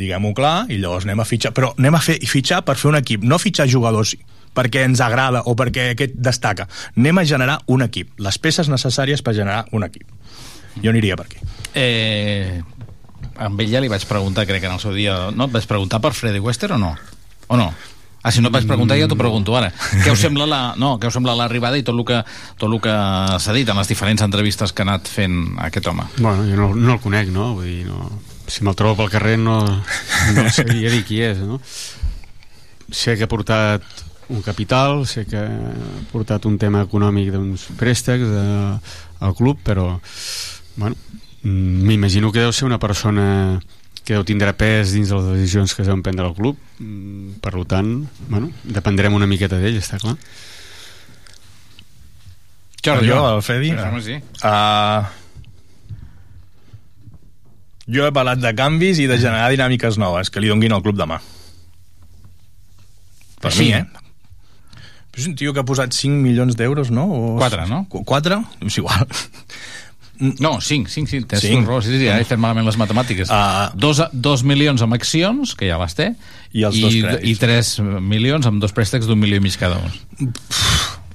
[0.00, 1.54] diguem-ho clar, i llavors anem a fitxar.
[1.56, 4.16] Però anem a fer, fitxar per fer un equip, no fitxar jugadors
[4.56, 6.66] perquè ens agrada o perquè aquest destaca.
[6.98, 10.08] Anem a generar un equip, les peces necessàries per generar un equip.
[10.82, 11.40] Jo aniria per aquí.
[11.74, 12.60] Eh,
[13.40, 15.16] amb ell ja li vaig preguntar, crec que en el seu dia...
[15.34, 16.94] No, et vaig preguntar per Freddy Wester o no?
[17.48, 17.70] O no?
[18.22, 19.70] Ah, si no et vaig preguntar, ja t'ho pregunto ara.
[20.04, 22.18] Què us sembla la, no, què us sembla l'arribada i tot el que,
[22.60, 22.96] tot el que
[23.40, 25.38] s'ha dit en les diferents entrevistes que ha anat fent
[25.70, 26.04] aquest home?
[26.18, 27.54] Bueno, jo no, no el conec, no?
[27.56, 28.10] Vull dir, no...
[28.50, 29.60] Si me'l trobo pel carrer no,
[30.34, 31.60] no sabria dir qui és, no?
[32.90, 33.84] Sé que ha portat
[34.30, 38.46] un capital, sé que ha portat un tema econòmic d'uns préstecs de,
[39.22, 39.92] al club, però
[40.76, 40.96] bueno,
[41.42, 43.60] m'imagino que deu ser una persona
[44.04, 46.58] que deu tindre pes dins de les decisions que es deuen prendre al club
[47.42, 47.90] per tant,
[48.28, 50.16] bueno, dependrem una miqueta d'ell, està clar
[52.80, 53.74] Jordi, jo, el Fedi?
[53.76, 54.16] Home, sí.
[54.40, 55.04] Uh,
[57.90, 60.98] jo he parlat de canvis i de generar dinàmiques noves que li donguin al club
[60.98, 61.20] demà.
[63.40, 63.70] Per Així?
[63.70, 63.86] mi, eh?
[65.16, 67.04] És un tio que ha posat 5 milions d'euros, no?
[67.10, 67.36] O...
[67.40, 67.82] Quatre, no?
[67.90, 68.38] 4?
[68.68, 69.08] És igual.
[70.20, 71.64] No, 5, 5, 5, tens Cinc.
[71.64, 73.30] tu raó, sí, sí, ara he fet malament les matemàtiques.
[73.32, 76.10] Uh, dos, dos milions amb accions, que ja les té,
[76.52, 77.24] I els dos crèdits.
[77.24, 77.70] i 3
[78.04, 80.32] milions amb dos préstecs d'un milió i mig cada un.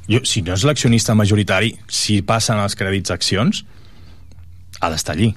[0.10, 3.62] Jo, si no és l'accionista majoritari, si passen els crèdits accions,
[4.82, 5.32] ha d'estar allí.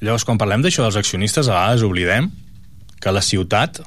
[0.00, 2.30] Llavors, quan parlem d'això dels accionistes, a vegades oblidem
[3.00, 3.80] que la ciutat,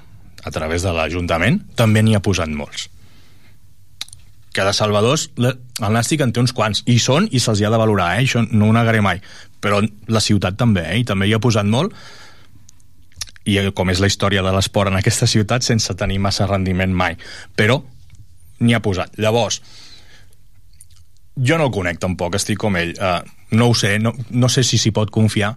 [0.44, 2.88] a través de l'Ajuntament, també n'hi ha posat molts.
[4.56, 7.82] Que de salvadors, el Nàstic en té uns quants, i són, i se'ls ha de
[7.82, 8.26] valorar, eh?
[8.26, 9.22] això no ho negaré mai.
[9.62, 10.98] Però la ciutat també, eh?
[11.04, 11.94] i també hi ha posat molt,
[13.46, 16.94] i eh, com és la història de l'esport en aquesta ciutat sense tenir massa rendiment
[16.94, 17.18] mai.
[17.56, 17.80] Però
[18.60, 19.14] n'hi ha posat.
[19.22, 19.62] Llavors,
[21.38, 22.96] jo no el conec tampoc, estic com ell.
[22.98, 23.22] Uh,
[23.56, 25.54] no ho sé, no, no sé si s'hi pot confiar,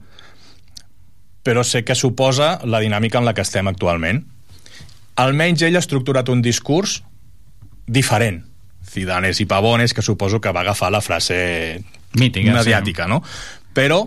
[1.43, 4.22] però sé que suposa la dinàmica en la que estem actualment.
[5.22, 7.01] Almenys ell ha estructurat un discurs
[7.86, 8.43] diferent.
[8.93, 11.82] Cidanes i Pavones, que suposo que va agafar la frase
[12.18, 13.22] Mítica, mediàtica, no?
[13.74, 14.05] Però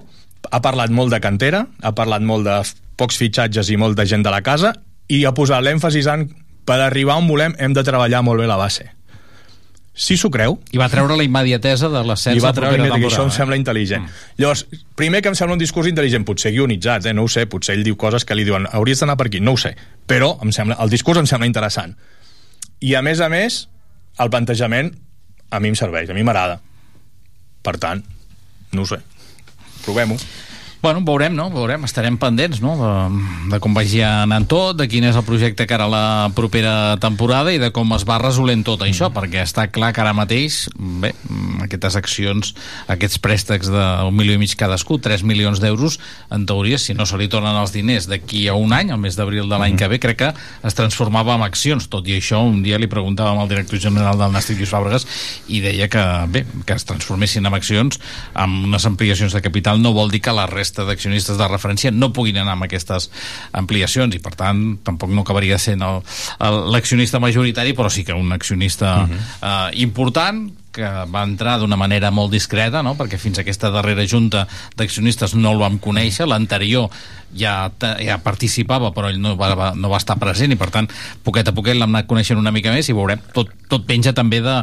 [0.52, 2.58] ha parlat molt de cantera, ha parlat molt de
[3.00, 4.74] pocs fitxatges i molt de gent de la casa
[5.12, 6.28] i ha posat l'èmfasis en
[6.66, 8.88] per arribar on volem hem de treballar molt bé la base.
[9.96, 13.00] Si s'ho creu, I va treure la immediatesa de l'ascens i va la treure propera
[13.00, 14.04] que això em sembla intel·ligent.
[14.04, 14.34] Mm.
[14.44, 14.66] Llavors,
[15.00, 17.14] primer que em sembla un discurs intel·ligent, potser guionitzat, eh?
[17.16, 19.56] no ho sé, potser ell diu coses que li diuen hauries d'anar per aquí, no
[19.56, 19.72] ho sé,
[20.06, 21.96] però em sembla, el discurs em sembla interessant.
[22.84, 23.62] I a més a més,
[24.20, 24.92] el plantejament
[25.56, 26.60] a mi em serveix, a mi m'agrada.
[27.64, 28.04] Per tant,
[28.76, 29.00] no ho sé,
[29.86, 30.20] provem-ho.
[30.86, 31.48] Bueno, veurem, no?
[31.50, 32.76] Veurem, estarem pendents, no?
[32.78, 32.90] De,
[33.50, 36.02] de com vagi anant tot, de quin és el projecte que ara la
[36.38, 40.12] propera temporada i de com es va resolent tot això, perquè està clar que ara
[40.14, 42.52] mateix, bé, mm, aquestes accions,
[42.86, 45.98] aquests préstecs d'un milió i mig cadascú, 3 milions d'euros,
[46.30, 49.18] en teoria, si no se li tornen els diners d'aquí a un any, al mes
[49.18, 50.30] d'abril de l'any que ve, crec que
[50.70, 51.90] es transformava en accions.
[51.90, 55.10] Tot i això, un dia li preguntàvem al director general del Nàstic, Lluís Fàbregas,
[55.50, 57.98] i deia que, bé, que es transformessin en accions
[58.38, 62.12] amb unes ampliacions de capital no vol dir que la resta d'accionistes de referència no
[62.12, 63.10] puguin anar amb aquestes
[63.54, 65.84] ampliacions i per tant tampoc no acabaria sent
[66.74, 69.72] l'accionista majoritari però sí que un accionista uh -huh.
[69.72, 72.96] eh, important que va entrar d'una manera molt discreta, no?
[73.00, 76.90] perquè fins a aquesta darrera junta d'accionistes no el vam conèixer, l'anterior
[77.34, 77.72] ja,
[78.04, 80.90] ja participava però ell no va, va, no va estar present i per tant
[81.26, 84.42] poquet a poquet l'hem anat coneixent una mica més i veurem, tot, tot penja també
[84.46, 84.56] de,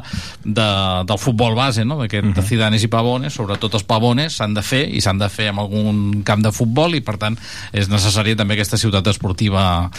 [0.45, 0.69] de,
[1.09, 1.99] del futbol base no?
[2.01, 2.37] d'aquest uh -huh.
[2.37, 5.59] de Cidanes i Pavones, sobretot els Pavones s'han de fer i s'han de fer en
[5.59, 7.39] algun camp de futbol i per tant
[7.73, 9.91] és necessària també aquesta ciutat esportiva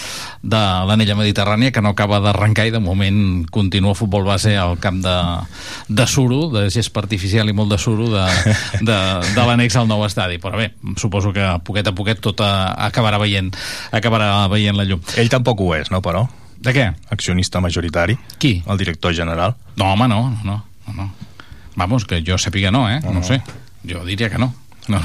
[0.41, 5.01] de l'anella mediterrània que no acaba d'arrencar i de moment continua futbol base al camp
[5.03, 5.17] de,
[5.87, 8.25] de suro, de gespa artificial i molt de suro de,
[8.81, 8.97] de,
[9.35, 12.51] de l'annex al nou estadi, però bé, suposo que poquet a poquet tot a,
[12.87, 13.51] acabarà veient
[13.91, 15.01] acabarà veient la llum.
[15.17, 16.25] Ell tampoc ho és, no, però?
[16.63, 16.87] De què?
[17.11, 18.15] Accionista majoritari.
[18.39, 18.61] Qui?
[18.65, 19.57] El director general.
[19.75, 21.09] No, home, no, no, no, no.
[21.75, 23.01] Vamos, que jo sàpiga no, eh?
[23.03, 23.41] No, no sé.
[23.83, 24.53] Jo diria que no.
[24.91, 24.99] No.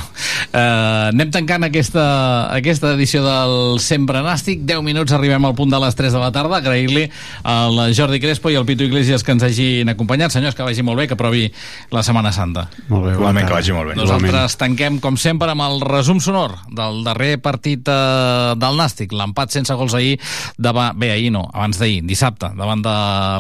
[0.49, 2.05] Uh, anem tancant aquesta,
[2.51, 4.65] aquesta edició del Sempre Nàstic.
[4.67, 6.59] 10 minuts, arribem al punt de les 3 de la tarda.
[6.59, 7.05] Agrair-li
[7.47, 10.35] al Jordi Crespo i al Pitu Iglesias que ens hagin acompanyat.
[10.35, 11.47] Senyors, que vagi molt bé, que aprovi
[11.95, 12.67] la Setmana Santa.
[12.89, 13.99] Molt bé, Igualment, que vagi molt bé.
[13.99, 19.55] nosaltres tanquem, com sempre, amb el resum sonor del darrer partit eh, del Nàstic, l'empat
[19.55, 20.19] sense gols ahir,
[20.59, 22.95] davant, bé, ahir no, abans d'ahir, dissabte, davant de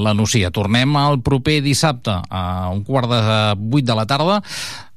[0.04, 0.52] la Nucia.
[0.54, 3.22] Tornem el proper dissabte a un quart de
[3.58, 4.42] vuit de la tarda,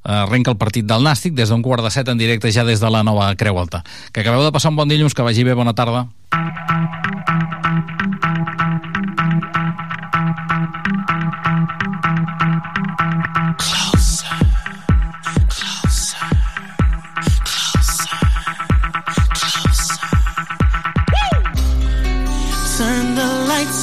[0.04, 2.90] arrenca el partit del Nàstic des d'un quart de set en directe ja des de
[2.90, 3.82] la nova Creu Alta.
[4.12, 6.06] Que acabeu de passar un bon dilluns, que vagi bé, bona tarda.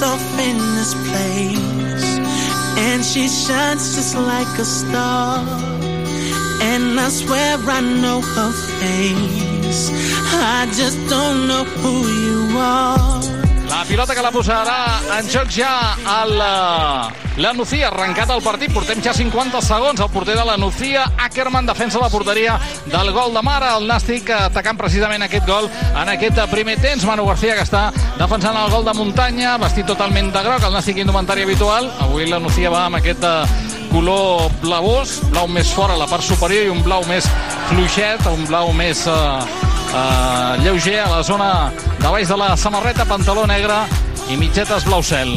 [0.02, 2.18] Off in this place,
[2.78, 5.69] and she shines just like a star.
[6.62, 9.92] And I swear I know her face.
[10.34, 13.40] I just don't know who you are.
[13.70, 18.74] La pilota que la posarà en joc ja el, eh, la Nucía, arrencat el partit,
[18.74, 23.32] portem ja 50 segons, el porter de la Nucía, Ackerman defensa la porteria del gol
[23.34, 27.64] de Mara, el Nàstic atacant precisament aquest gol en aquest primer temps, Manu García que
[27.64, 32.26] està defensant el gol de muntanya, vestit totalment de groc, el Nàstic indumentari habitual, avui
[32.26, 36.68] la Nucía va amb aquest eh, color blavós, blau més fora a la part superior
[36.68, 37.28] i un blau més
[37.70, 39.16] fluixet, un blau més eh,
[39.94, 41.50] eh, lleuger a la zona
[42.00, 43.82] de baix de la samarreta, pantaló negre
[44.30, 45.34] i mitgetes blau cel.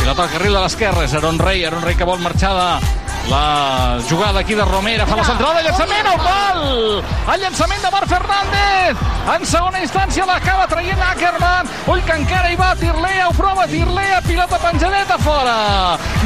[0.00, 3.98] Pilota al carril de l'esquerra, és Aaron Rey, Aaron Rey que vol marxar de la
[4.08, 7.04] jugada aquí de Romera, fa la centrada, llançament al pal!
[7.34, 8.98] El llançament de Marc Fernández!
[9.34, 14.20] En segona instància l'acaba traient Ackerman, ull que encara hi va Tirlea, ho prova Tirlea,
[14.26, 15.56] pilota penjadeta fora!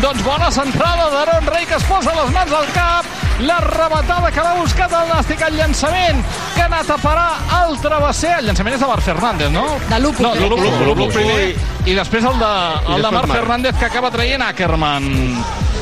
[0.02, 3.06] Doncs bona centrada d'Aaron Rey que es posa les mans al cap,
[3.46, 6.24] la rematada que l'ha buscat el Nàstic, el llançament
[6.56, 7.30] que ha anat a parar
[7.60, 9.68] al travesser, el llançament és de Marc Fernández, no?
[9.86, 10.26] De Lupo.
[10.26, 11.54] No, de Lupo, Sí, Lupo, Lupo, primer,
[11.86, 13.38] i després el de, I el de després Marc Marc.
[13.38, 15.12] Fernández que acaba traient Ackerman.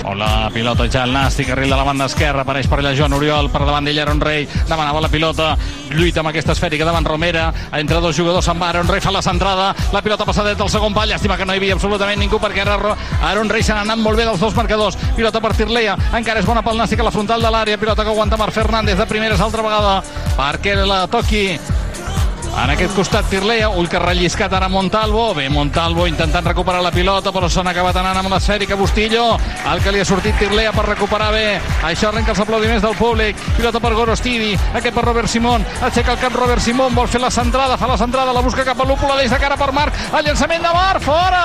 [0.06, 3.16] O la pilota ja el Nàstic, carril de la banda esquerra, apareix per allà Joan
[3.16, 5.56] Oriol, per davant d'ell Aaron Rey, demanava la pilota,
[5.90, 9.72] lluita amb aquesta esfèrica davant Romera, entre dos jugadors va, Aaron Rey fa la centrada,
[9.92, 12.94] la pilota passadet al segon pal, llàstima que no hi havia absolutament ningú perquè Ro-
[13.20, 16.46] Aaron Rey se n'ha anat molt bé dels dos marcadors, pilota per Tirlea, encara és
[16.46, 19.40] bona pel Nàstic a la frontal de l'àrea, pilota que aguanta Marc Fernández de primeres
[19.42, 20.04] altra vegada,
[20.38, 21.48] perquè la toqui
[22.56, 27.32] en aquest costat Tirlea, ull que relliscat ara Montalvo, bé Montalvo intentant recuperar la pilota
[27.34, 29.24] però s'han acabat anant amb l'esfèrica Bustillo,
[29.72, 33.40] el que li ha sortit Tirlea per recuperar bé, això arrenca els aplaudiments del públic,
[33.58, 37.30] pilota per Gorostidi aquest per Robert Simón, aixeca el cap Robert Simón vol fer la
[37.30, 39.96] centrada, fa la centrada la busca cap a l'Úpula, deixa cara per Marc.
[40.16, 41.44] El llançament de Marc, fora!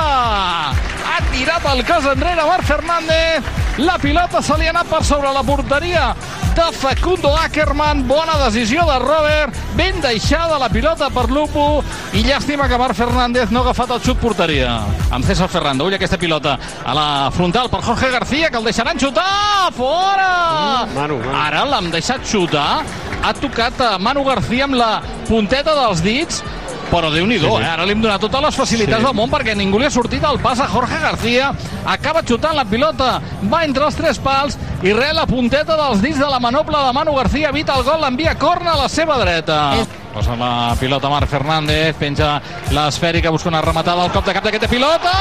[1.11, 5.31] Ha tirat el cos enrere Marc Fernández la pilota se li ha anat per sobre
[5.31, 6.11] la porteria
[6.55, 8.05] de Facundo Ackerman.
[8.07, 9.55] Bona decisió de Robert.
[9.75, 11.83] Ben deixada la pilota per Lupo.
[12.13, 14.81] I llàstima que Marc Fernández no ha agafat el xut porteria.
[15.11, 15.87] Amb César Ferrando.
[15.87, 19.71] Ull aquesta pilota a la frontal per Jorge García, que el deixaran xutar.
[19.77, 20.87] Fora!
[20.95, 21.37] Manu, Manu.
[21.37, 22.83] Ara l'hem deixat xutar.
[23.21, 26.43] Ha tocat a Manu García amb la punteta dels dits
[26.91, 27.61] però déu nhi Sí, sí.
[27.61, 27.65] eh?
[27.71, 29.05] ara li hem donat totes les facilitats Sí.
[29.07, 31.53] del món perquè ningú li ha sortit el pas a Jorge García
[31.85, 33.21] acaba xutant la pilota
[33.51, 36.93] va entre els tres pals i re la punteta dels dits de la manopla de
[36.93, 39.73] Manu García evita el gol, l'envia corna a la seva dreta
[40.13, 42.41] posa la pilota Marc Fernández penja
[42.71, 45.11] l'esfèrica, busca una rematada al cop de cap d'aquesta pilota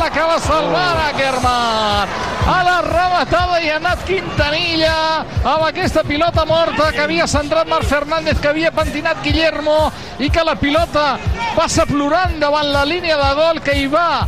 [0.00, 2.14] l'acaba salvant Ackerman
[2.44, 4.96] a la rematada i ha anat Quintanilla
[5.40, 10.44] amb aquesta pilota morta que havia centrat Marc Fernández que havia pentinat Guillermo i que
[10.44, 11.14] la pilota
[11.56, 14.26] passa plorant davant la línia de gol que hi va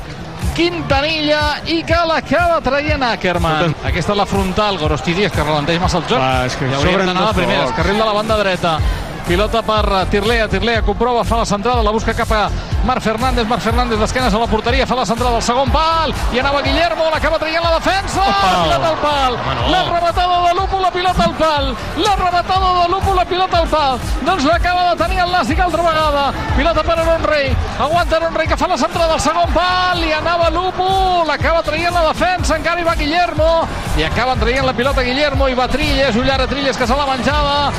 [0.57, 3.75] Quintanilla i que l'acaba traient Ackerman.
[3.85, 6.17] Aquesta és la frontal, Gorostidies, que ralenteix massa el joc.
[6.17, 7.77] Clar, és que ja hauríem d'anar a la primera, focs.
[7.77, 8.73] carril de la banda dreta.
[9.27, 12.45] Pilota per Tirlea, Tirlea comprova, fa la centrada, la busca cap a
[12.87, 16.39] Marc Fernández, Marc Fernández d'esquenes a la porteria, fa la centrada al segon pal, i
[16.39, 19.39] anava Guillermo, l'acaba traient la defensa, la pilota al pal,
[19.73, 23.67] la rematada de Lupo, la pilota al pal, la rematada de Lupo, la pilota al
[23.67, 26.25] pal, doncs l'acaba de tenir el Nàstic altra vegada,
[26.57, 30.13] pilota per Aaron Rey, aguanta Aaron Rey que fa la centrada al segon pal, i
[30.15, 33.67] anava Lupo, l'acaba traient la defensa, encara hi va Guillermo,
[33.99, 37.73] i acaba traient la pilota Guillermo, i va Trilles, Ullara Trilles que se l'ha menjada,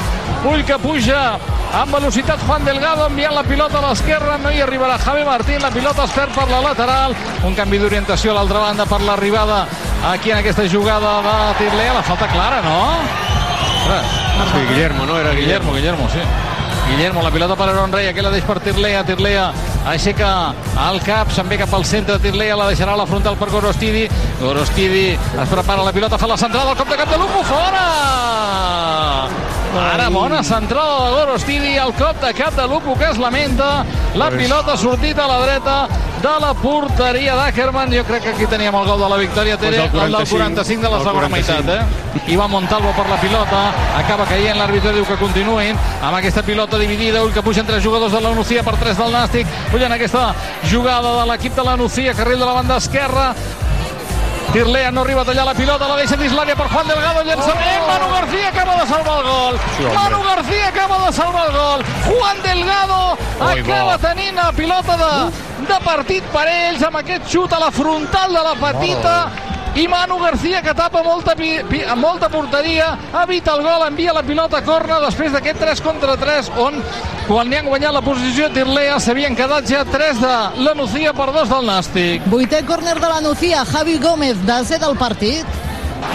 [0.46, 1.40] Ull que puja
[1.76, 5.72] amb velocitat Juan Delgado enviant la pilota a l'esquerra, no hi arribarà Javi Martín, la
[5.72, 7.16] pilota es perd per la lateral,
[7.48, 9.66] un canvi d'orientació a l'altra banda per l'arribada
[10.12, 12.78] aquí en aquesta jugada de Tirlea, la falta clara, no?
[13.78, 14.06] Ostres.
[14.52, 15.18] Sí, Guillermo, no?
[15.20, 16.20] Era Guillermo, Guillermo, sí.
[16.90, 19.52] Guillermo, la pilota per Aaron Rey, aquí la deix per Tirlea, Tirlea
[19.88, 20.54] aixeca
[20.88, 24.08] el cap, se'n ve cap al centre, Tirlea la deixarà a la frontal per Gorostidi,
[24.40, 27.86] Gorostidi es prepara la pilota, fa la centrada, al cop de cap de Lupo, fora!
[29.78, 34.30] Ara bona centrada de Gorostidi, el cop de cap de Lupo que es lamenta, la
[34.32, 35.88] pilota ha sortit a la dreta
[36.22, 39.78] de la porteria d'Ackerman, jo crec que aquí teníem el gol de la victòria, Tere,
[39.92, 41.64] Pues el el del 45 de la segona 45.
[41.64, 42.32] meitat, eh?
[42.34, 43.62] Ivan Montalvo per la pilota,
[44.00, 48.12] acaba caient, l'àrbitre diu que continuïn, amb aquesta pilota dividida, ull que pugen tres jugadors
[48.12, 50.34] de la Nucía per tres del Nàstic, pugen aquesta
[50.72, 53.36] jugada de l'equip de la Nucía, carril de la banda esquerra,
[54.54, 57.84] Tirlea no arriba a tallar la pilota, la deixa dins l'àrea per Juan Delgado, llançament,
[57.88, 59.60] Manu García acaba de salvar el gol.
[59.78, 59.94] Sí, home.
[59.96, 61.84] Manu García acaba de salvar el gol.
[62.08, 64.08] Juan Delgado Oi, acaba bo.
[64.08, 68.44] tenint la pilota de, de partit per ells amb aquest xut a la frontal de
[68.48, 69.16] la petita
[69.78, 74.24] i Manu García que tapa molta, pi, pi, molta porteria evita el gol, envia la
[74.26, 76.82] pilota a corna després d'aquest 3 contra 3 on
[77.28, 81.30] quan li han guanyat la posició Tirlea s'havien quedat ja 3 de la Nucía per
[81.36, 85.46] 2 del Nàstic Vuitè córner de la Nucía, Javi Gómez, desè del partit.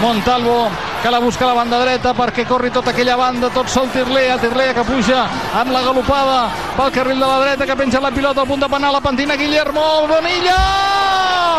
[0.01, 0.69] Montalvo
[1.03, 4.39] que la busca a la banda dreta perquè corri tota aquella banda, tot sol Tirlea,
[4.39, 5.25] Tirlea que puja
[5.61, 6.43] amb la galopada
[6.77, 9.37] pel carril de la dreta que penja la pilota al punt de penal, la pentina
[9.37, 11.02] Guillermo Bonilla!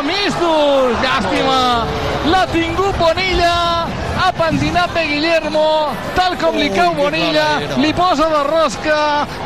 [0.07, 0.97] Mistus!
[1.03, 1.59] Llàstima!
[2.31, 7.47] L'ha tingut Bonilla, ha pentinat bé Guillermo, tal com li cau Bonilla,
[7.77, 8.99] li posa de rosca,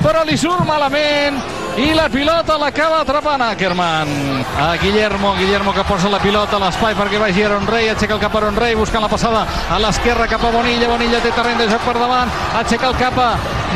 [0.03, 1.39] però li surt malament
[1.77, 4.09] i la pilota l'acaba atrapant Ackerman.
[4.57, 8.21] A Guillermo, Guillermo que posa la pilota a l'espai perquè vagi Aaron Rey, aixeca el
[8.21, 11.61] cap a Aaron Rey, buscant la passada a l'esquerra cap a Bonilla, Bonilla té terreny
[11.61, 13.31] de joc per davant, aixeca el cap a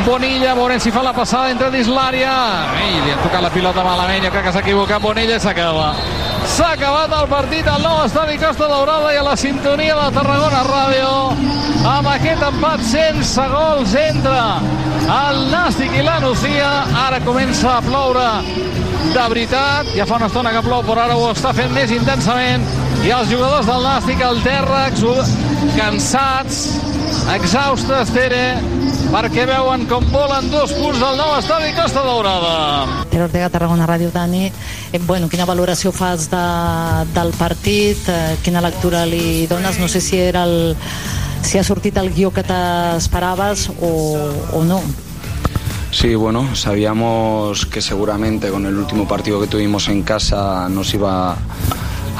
[0.06, 2.34] Bonilla, veurem si fa la passada entre dins l'àrea.
[2.82, 5.92] Ei, li han tocat la pilota malament, jo crec que s'ha equivocat Bonilla s'acaba.
[6.52, 10.58] S'ha acabat el partit al nou estadi Costa Daurada i a la sintonia de Tarragona
[10.66, 11.12] Ràdio
[11.88, 14.42] amb aquest empat sense gols entre
[15.14, 16.68] el Nàstic i la Nucía.
[17.06, 18.26] Ara comença a ploure
[19.14, 19.94] de veritat.
[19.96, 22.68] Ja fa una estona que plou, però ara ho està fent més intensament.
[23.00, 24.84] I els jugadors del Nàstic al terra,
[25.78, 26.60] cansats,
[27.32, 28.44] exhaustes, Tere,
[29.12, 33.04] perquè veuen com volen dos punts del nou estadi Costa Daurada.
[33.12, 34.46] Ter Ortega, Tarragona Ràdio, Dani.
[34.48, 36.40] Eh, bueno, quina valoració fas de,
[37.12, 38.08] del partit?
[38.08, 39.78] Eh, quina lectura li dones?
[39.82, 40.72] No sé si era el,
[41.44, 43.92] si ha sortit el guió que t'esperaves o,
[44.56, 44.80] o no.
[45.92, 51.36] Sí, bueno, sabíamos que seguramente con el último partido que tuvimos en casa nos iba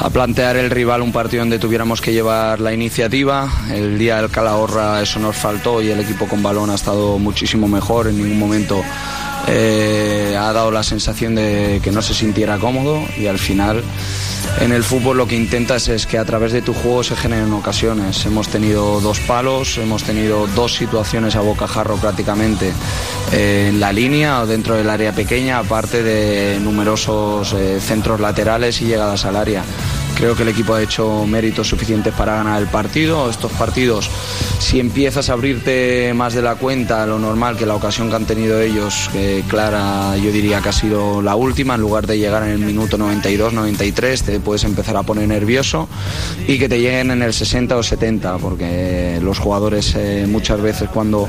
[0.03, 3.49] a plantear el rival un partido donde tuviéramos que llevar la iniciativa.
[3.71, 7.69] El día del Calahorra eso nos faltó y el equipo con balón ha estado muchísimo
[7.69, 8.07] mejor.
[8.07, 8.83] En ningún momento
[9.47, 13.83] eh, ha dado la sensación de que no se sintiera cómodo y al final
[14.61, 17.51] en el fútbol lo que intentas es que a través de tu juego se generen
[17.53, 18.25] ocasiones.
[18.25, 22.71] Hemos tenido dos palos, hemos tenido dos situaciones a bocajarro prácticamente
[23.31, 28.81] eh, en la línea o dentro del área pequeña, aparte de numerosos eh, centros laterales
[28.81, 29.63] y llegadas al área.
[30.15, 33.29] Creo que el equipo ha hecho méritos suficientes para ganar el partido.
[33.29, 34.09] Estos partidos,
[34.59, 38.25] si empiezas a abrirte más de la cuenta, lo normal que la ocasión que han
[38.25, 39.09] tenido ellos,
[39.47, 42.97] clara, yo diría que ha sido la última, en lugar de llegar en el minuto
[42.97, 45.89] 92, 93, te puedes empezar a poner nervioso
[46.47, 50.89] y que te lleguen en el 60 o 70, porque los jugadores eh, muchas veces
[50.89, 51.27] cuando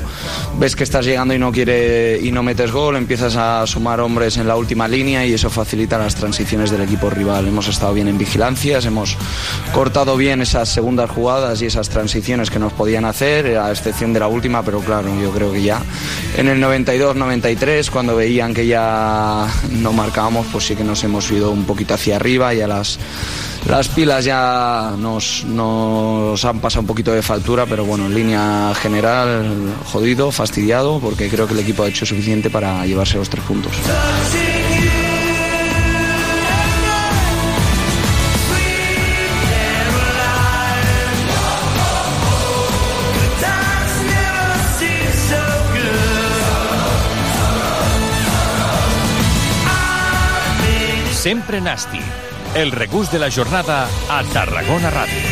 [0.57, 4.37] ves que estás llegando y no quiere y no metes gol, empiezas a sumar hombres
[4.37, 7.47] en la última línea y eso facilita las transiciones del equipo rival.
[7.47, 8.17] Hemos estado bien en
[8.75, 9.17] vigilancias, hemos
[9.73, 14.19] cortado bien esas segundas jugadas y esas transiciones que nos podían hacer, a excepción de
[14.19, 15.81] la última, pero claro, yo creo que ya
[16.37, 21.51] en el 92-93, cuando veían que ya no marcábamos, pues sí que nos hemos ido
[21.51, 22.99] un poquito hacia arriba y a las
[23.67, 28.73] las pilas ya nos, nos han pasado un poquito de factura, pero bueno, en línea
[28.79, 33.43] general, jodido, fastidiado, porque creo que el equipo ha hecho suficiente para llevarse los tres
[33.43, 33.73] puntos.
[51.25, 51.99] Sempre Nasti.
[52.53, 55.24] El regús de la jornada a Tarragona Ràdio.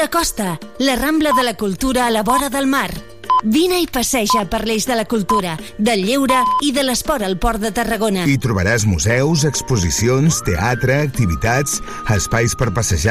[0.00, 2.90] De Costa, la Rambla de la Cultura a la vora del mar.
[3.44, 7.60] Vine i passeja per l'eix de la cultura, del lleure i de l'esport al Port
[7.60, 8.26] de Tarragona.
[8.28, 11.78] Hi trobaràs museus, exposicions, teatre, activitats,
[12.16, 13.08] espais per passejar